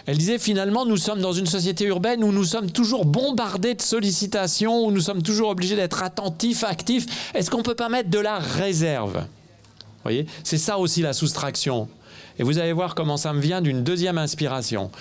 [0.07, 3.81] Elle disait finalement, nous sommes dans une société urbaine où nous sommes toujours bombardés de
[3.81, 7.31] sollicitations, où nous sommes toujours obligés d'être attentifs, actifs.
[7.33, 9.25] Est-ce qu'on ne peut pas mettre de la réserve?
[10.03, 11.89] Voyez C'est ça aussi la soustraction.
[12.37, 14.91] Et vous allez voir comment ça me vient d'une deuxième inspiration.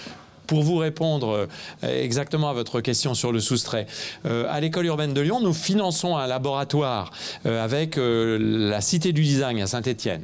[0.47, 1.49] pour vous répondre
[1.83, 3.87] exactement à votre question sur le soustrait.
[4.25, 7.11] à l'école urbaine de Lyon, nous finançons un laboratoire
[7.45, 10.23] avec la Cité du Design à Saint-Étienne.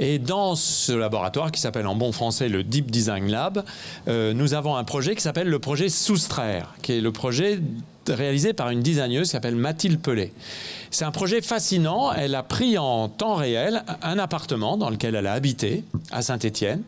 [0.00, 3.64] Et dans ce laboratoire qui s'appelle en bon français le Deep Design Lab,
[4.06, 7.60] nous avons un projet qui s'appelle le projet Soustraire, qui est le projet
[8.08, 10.32] réalisé par une designeuse qui s'appelle Mathilde Pelé.
[10.90, 12.12] C'est un projet fascinant.
[12.12, 16.82] Elle a pris en temps réel un appartement dans lequel elle a habité à Saint-Étienne.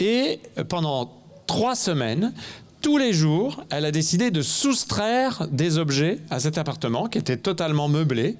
[0.00, 1.12] Et pendant
[1.46, 2.32] trois semaines,
[2.80, 7.36] tous les jours, elle a décidé de soustraire des objets à cet appartement qui était
[7.36, 8.36] totalement meublé,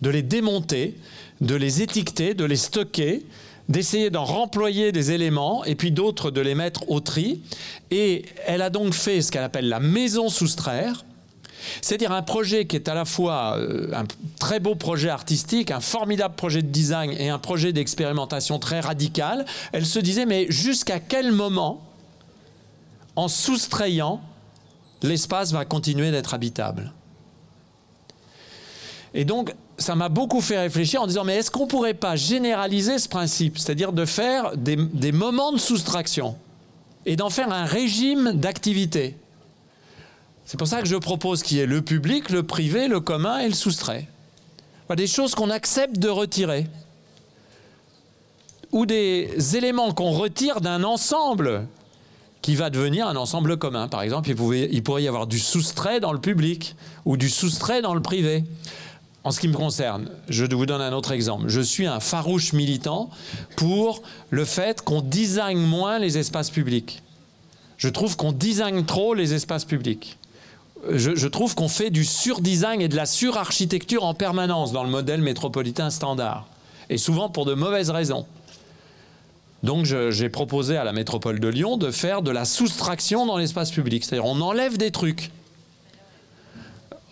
[0.00, 0.96] de les démonter,
[1.42, 3.26] de les étiqueter, de les stocker,
[3.68, 7.42] d'essayer d'en remployer des éléments et puis d'autres de les mettre au tri.
[7.90, 11.04] Et elle a donc fait ce qu'elle appelle la maison soustraire,
[11.80, 14.04] c'est-à-dire un projet qui est à la fois euh, un
[14.38, 19.44] très beau projet artistique, un formidable projet de design et un projet d'expérimentation très radical.
[19.72, 21.82] Elle se disait, mais jusqu'à quel moment,
[23.16, 24.20] en soustrayant,
[25.02, 26.92] l'espace va continuer d'être habitable?
[29.14, 32.16] Et donc, ça m'a beaucoup fait réfléchir en disant, mais est-ce qu'on ne pourrait pas
[32.16, 36.36] généraliser ce principe, c'est-à-dire de faire des, moments de soustraction
[37.04, 39.16] et d'en faire un régime d'activité?
[40.46, 43.38] C'est pour ça que je propose qu'il y ait le public, le privé, le commun
[43.38, 44.08] et le soustrait.
[44.96, 46.66] Des choses qu'on accepte de retirer.
[48.72, 51.66] Ou des éléments qu'on retire d'un ensemble
[52.42, 53.88] qui va devenir un ensemble commun.
[53.88, 56.74] Par exemple, il, pourrait y avoir du soustrait dans le public
[57.04, 58.44] ou du soustrait dans le privé.
[59.24, 61.44] En ce qui me concerne, je vous donne un autre exemple.
[61.48, 63.08] Je suis un farouche militant
[63.56, 67.02] pour le fait qu'on design moins les espaces publics.
[67.76, 70.18] Je trouve qu'on design trop les espaces publics
[70.90, 75.22] je, trouve qu'on fait du surdesign et de la surarchitecture en permanence dans le modèle
[75.22, 76.46] métropolitain standard.
[76.90, 78.26] Et souvent pour de mauvaises raisons.
[79.62, 83.70] Donc j'ai proposé à la métropole de Lyon de faire de la soustraction dans l'espace
[83.70, 84.04] public.
[84.04, 85.30] C'est-à-dire on enlève des trucs.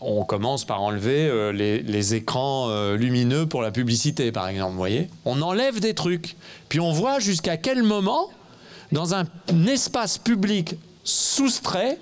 [0.00, 4.72] On commence par enlever euh, les, écrans euh, lumineux pour la publicité, par exemple.
[4.72, 6.36] Vous voyez On enlève des trucs.
[6.68, 8.30] Puis on voit jusqu'à quel moment,
[8.92, 9.26] dans un
[9.66, 11.98] espace public soustrait,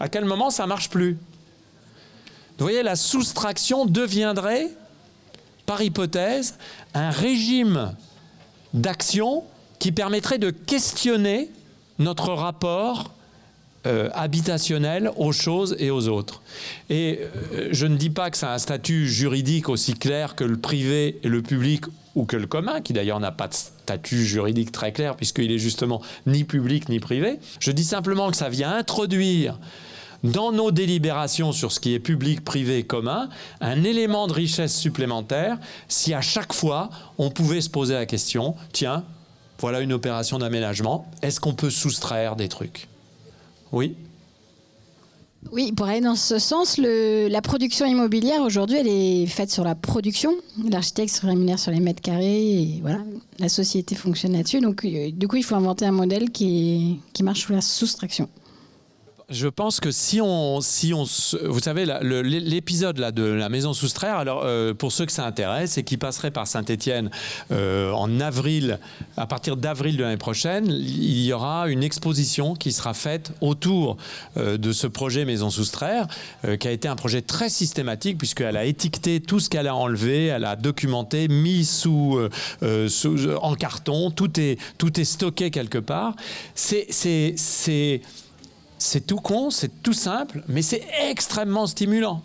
[0.00, 1.12] à quel moment ça marche plus
[2.58, 4.68] Vous voyez, la soustraction deviendrait,
[5.64, 6.58] par hypothèse,
[6.92, 7.94] un régime
[8.74, 9.44] d'action
[9.78, 11.50] qui permettrait de questionner
[11.98, 13.12] notre rapport
[13.86, 14.08] euh,
[15.16, 16.42] aux choses et aux autres.
[16.90, 17.20] Et
[17.52, 21.18] euh, je ne dis pas que c'est un statut juridique aussi clair que le privé
[21.22, 24.92] et le public ou que le commun, qui d'ailleurs n'a pas de statut juridique très
[24.92, 27.38] clair puisqu'il est justement ni public ni privé.
[27.58, 29.58] Je dis simplement que ça vient introduire
[30.22, 33.28] dans nos délibérations sur ce qui est public, privé, commun,
[33.60, 35.58] un élément de richesse supplémentaire
[35.88, 39.04] si à chaque fois on pouvait se poser la question, tiens,
[39.58, 42.88] voilà une opération d'aménagement, est-ce qu'on peut soustraire des trucs?
[43.72, 43.96] Oui
[45.50, 49.74] oui, pour aller dans ce sens, la production immobilière aujourd'hui, elle est faite sur la
[49.74, 50.34] production.
[50.70, 53.00] L'architecte se rémunère sur les mètres carrés et voilà,
[53.40, 54.60] la société fonctionne là-dessus.
[54.60, 58.28] Donc, euh, du coup, il faut inventer un modèle qui, qui marche sous la soustraction.
[59.32, 61.04] Je pense que si on, si on,
[61.44, 65.78] vous savez, l'épisode là de la maison soustraire, alors euh, pour ceux que ça intéresse
[65.78, 67.10] et qui passeraient par Saint-Étienne
[67.50, 68.78] euh, en avril,
[69.16, 73.96] à partir d'avril de l'année prochaine, il y aura une exposition qui sera faite autour
[74.36, 76.06] euh, de ce projet maison soustraire,
[76.60, 80.26] qui a été un projet très systématique puisqu'elle a étiqueté tout ce qu'elle a enlevé,
[80.26, 82.18] elle a documenté, mis sous
[82.60, 86.14] en carton, tout est, tout est stocké quelque part.
[86.54, 88.02] C'est, c'est, c'est
[88.82, 92.20] c'est tout con, c'est tout simple, mais c'est extrêmement stimulant.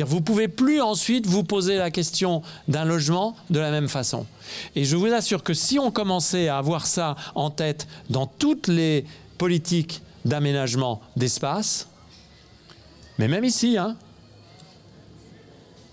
[0.00, 4.26] Vous ne pouvez plus ensuite vous poser la question d'un logement de la même façon.
[4.74, 8.66] Et je vous assure que si on commençait à avoir ça en tête dans toutes
[8.66, 9.06] les
[9.38, 11.88] politiques d'aménagement d'espace,
[13.18, 13.96] mais même ici, hein,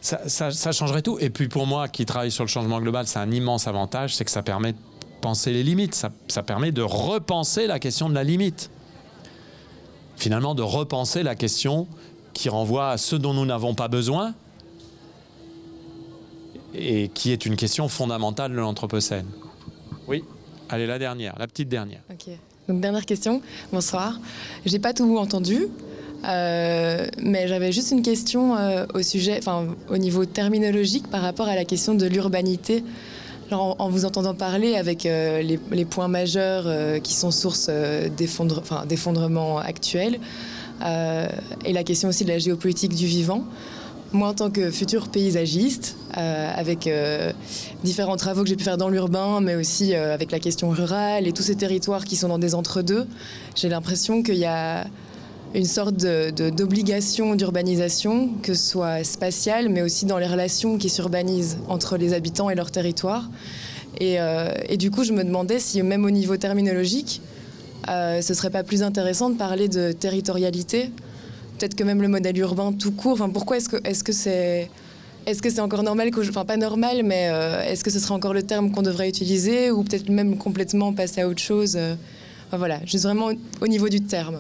[0.02, 1.18] ça, changerait tout.
[1.20, 4.26] Et puis pour moi, qui travaille sur le changement global, c'est un immense avantage, c'est
[4.26, 4.78] que ça permet de
[5.22, 8.70] penser les limites, ça permet de repenser la question de la limite
[10.16, 11.88] finalement de repenser la question
[12.34, 14.34] qui renvoie à ce dont nous n'avons pas besoin
[16.74, 19.28] et qui est une question fondamentale de l'Anthropocène.
[20.08, 20.24] Oui,
[20.70, 22.02] allez, la dernière, la petite dernière.
[22.12, 22.34] Ok,
[22.68, 23.42] donc dernière question,
[23.72, 24.20] bonsoir.
[24.66, 25.68] J'ai pas tout entendu,
[26.26, 31.48] euh, mais j'avais juste une question euh, au sujet, enfin au niveau terminologique par rapport
[31.48, 32.84] à la question de l'urbanité
[33.52, 39.60] en, vous entendant parler avec euh, les, points majeurs euh, qui sont source euh, d'effondrement
[39.60, 40.20] actuel,
[41.66, 43.46] et la question aussi de la géopolitique du vivant,
[44.12, 46.90] moi, en tant que futur paysagiste, avec
[47.86, 51.32] différents travaux que j'ai pu faire dans l'urbain, mais aussi avec la question rurale et
[51.32, 53.08] tous ces territoires qui sont dans des entre-deux,
[53.56, 54.86] j'ai l'impression qu'il y a
[55.54, 61.58] une sorte d'obligation d'urbanisation, que ce soit spatiale, mais aussi dans les relations qui s'urbanisent
[61.68, 63.30] entre les habitants et leur territoire.
[64.00, 67.22] Et, euh, et, du coup, je me demandais si, même au niveau terminologique,
[67.90, 70.90] euh, ce serait pas plus intéressant de parler de territorialité.
[71.60, 73.14] Peut-être que même le modèle urbain tout court.
[73.14, 74.72] Enfin, pourquoi est-ce que est-ce que c'est
[75.28, 78.44] est-ce que encore normal Enfin, pas normal, mais euh, est-ce que ce serait encore le
[78.44, 81.78] terme qu'on devrait utiliser ou peut-être même complètement passer à autre chose
[82.48, 83.30] enfin, Voilà, juste vraiment
[83.62, 84.40] au niveau du terme.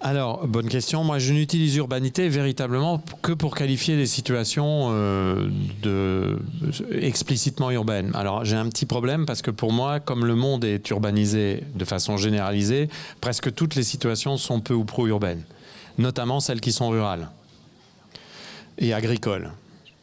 [0.00, 1.02] Alors, bonne question.
[1.02, 5.48] Moi, je n'utilise urbanité véritablement que pour qualifier des situations euh,
[6.92, 8.12] explicitement urbaines.
[8.14, 11.84] Alors, j'ai un petit problème parce que pour moi, comme le monde est urbanisé de
[11.84, 12.88] façon généralisée,
[13.20, 15.42] presque toutes les situations sont peu ou pro urbaines,
[15.98, 17.28] notamment celles qui sont rurales
[18.78, 19.50] et agricoles,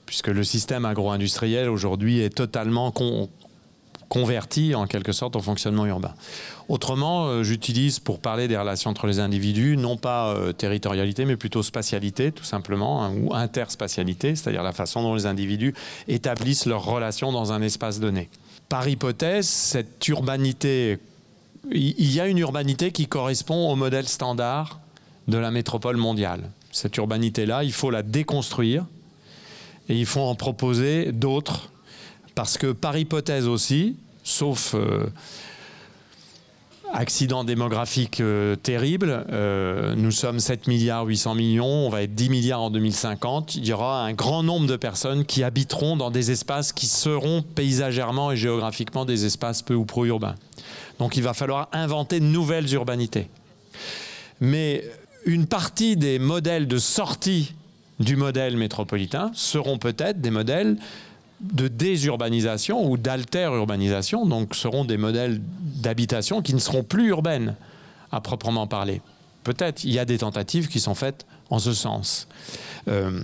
[0.05, 2.91] puisque le système agro-industriel aujourd'hui est totalement
[4.09, 6.13] converti en quelque sorte au fonctionnement urbain.
[6.67, 11.37] Autrement, euh, j'utilise pour parler des relations entre les individus, non pas euh, territorialité, mais
[11.37, 15.73] plutôt spatialité, tout simplement, hein, ou interspatialité, c'est-à-dire la façon dont les individus
[16.07, 18.29] établissent leurs relations dans un espace donné.
[18.69, 20.97] Par hypothèse, cette urbanité,
[21.71, 24.79] il y a une urbanité qui correspond au modèle standard
[25.27, 26.49] de la métropole mondiale.
[26.71, 28.85] Cette urbanité-là, il faut la déconstruire
[29.87, 31.69] et il faut en proposer d'autres,
[32.35, 34.75] parce que par hypothèse aussi, sauf...
[34.75, 35.07] Euh,
[36.95, 39.25] accident démographique euh, terrible.
[39.31, 43.55] Euh, nous sommes 7 milliards 800 millions, on va être 10 milliards en 2050.
[43.55, 47.41] Il y aura un grand nombre de personnes qui habiteront dans des espaces qui seront
[47.41, 50.35] paysagèrement et géographiquement des espaces peu ou pro-urbains.
[50.99, 53.27] Donc il va falloir inventer de nouvelles urbanités.
[54.39, 54.83] Mais
[55.25, 57.53] une partie des modèles de sortie
[57.99, 60.77] du modèle métropolitain seront peut-être des modèles
[61.41, 67.55] de désurbanisation ou d'alter-urbanisation, donc seront des modèles d'habitation qui ne seront plus urbaines
[68.11, 69.01] à proprement parler.
[69.43, 72.27] Peut-être il y a des tentatives qui sont faites en ce sens.
[72.87, 73.21] Euh,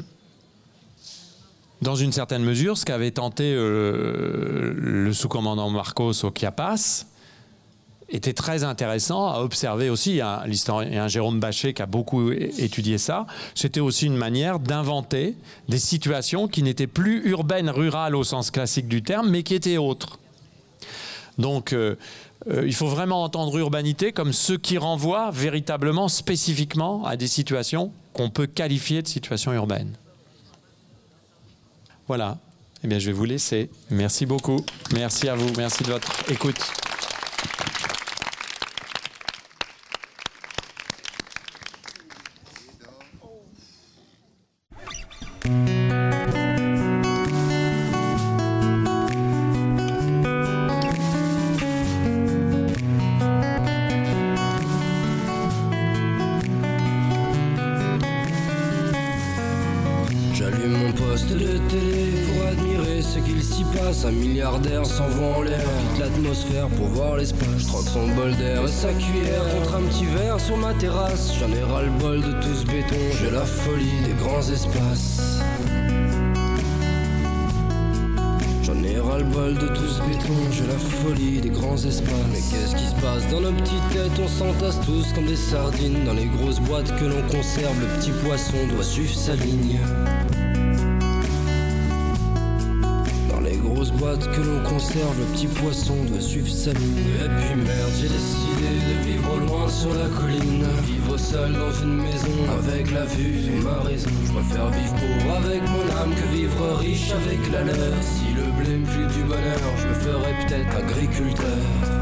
[1.82, 7.06] dans une certaine mesure, ce qu'avait tenté euh, le sous-commandant Marcos au Chiapas,
[8.12, 10.22] était très intéressant à observer aussi.
[10.22, 13.26] A l'historien Jérôme Bachet qui a beaucoup étudié ça.
[13.56, 15.36] C'était aussi une manière d'inventer
[15.70, 19.78] des situations qui n'étaient plus urbaines, rurales au sens classique du terme, mais qui étaient
[19.78, 20.20] autres.
[21.38, 21.96] Donc, euh,
[22.50, 27.92] euh, il faut vraiment entendre urbanité comme ce qui renvoie véritablement, spécifiquement à des situations
[28.14, 29.96] qu'on peut qualifier de situations urbaines.
[32.08, 32.38] Voilà.
[32.84, 33.70] Eh bien, je vais vous laisser.
[33.90, 34.66] Merci beaucoup.
[34.94, 35.52] Merci à vous.
[35.56, 36.60] Merci de votre écoute.
[71.39, 75.41] J'en ai ras le bol de tout ce béton, j'ai la folie des grands espaces.
[78.63, 82.09] J'en ai ras le bol de tout ce béton, j'ai la folie des grands espaces.
[82.31, 84.19] Mais qu'est-ce qui se passe dans nos petites têtes?
[84.23, 87.80] On s'entasse tous comme des sardines dans les grosses boîtes que l'on conserve.
[87.80, 89.77] Le petit poisson doit suivre sa ligne.
[94.01, 96.97] Boîte que l'on conserve, le petit poisson doit suivre sa ligne.
[97.23, 100.65] Et puis merde, j'ai décidé de vivre loin sur la colline.
[100.84, 104.09] Vivre seul dans une maison avec la vue et ma raison.
[104.26, 108.01] Je préfère vivre pauvre avec mon âme que vivre riche avec la leur.
[108.01, 112.01] Si le blé me du bonheur, je me ferais peut-être agriculteur.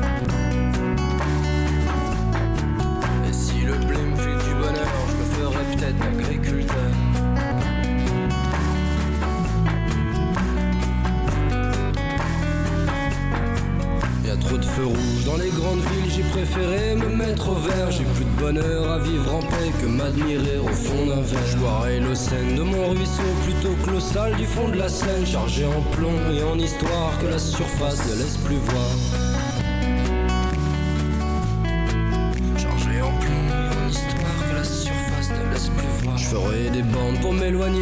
[22.31, 26.43] De mon ruisseau plutôt que sale du fond de la Seine, chargé en plomb et
[26.43, 29.39] en histoire que la surface ne laisse plus voir.
[36.29, 37.81] ferai des bandes pour m'éloigner,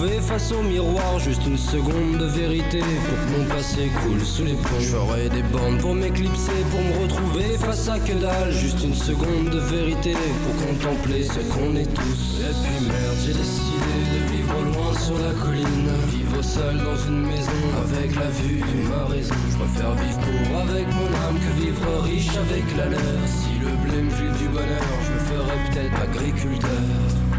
[0.00, 1.18] pour face au miroir.
[1.18, 4.80] Juste une seconde de vérité pour que mon passé coule sous les ponts.
[4.80, 8.52] Je ferai des bandes pour m'éclipser, pour me retrouver face à que dalle.
[8.52, 12.40] Juste une seconde de vérité pour contempler ce qu'on est tous.
[12.40, 15.90] Et puis merde, j'ai décidé de vivre loin sur la colline.
[16.08, 19.34] Vivre seul dans une maison avec la vue de ma raison.
[19.50, 23.22] Je préfère vivre pauvre avec mon âme que vivre riche avec la leur.
[23.26, 27.29] Si le blé me du bonheur, je me ferai peut-être agriculteur.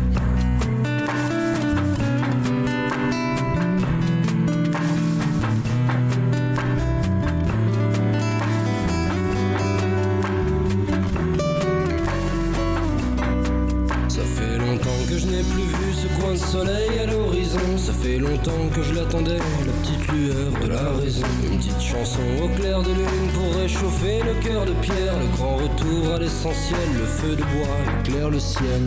[27.22, 28.82] Feu de bois éclaire le ciel.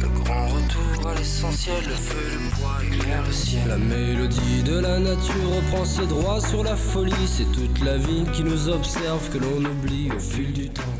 [0.00, 3.62] Le grand retour à l'essentiel, le feu de bois éclaire le ciel.
[3.66, 7.26] La mélodie de la nature reprend ses droits sur la folie.
[7.26, 10.97] C'est toute la vie qui nous observe, que l'on oublie au fil du temps.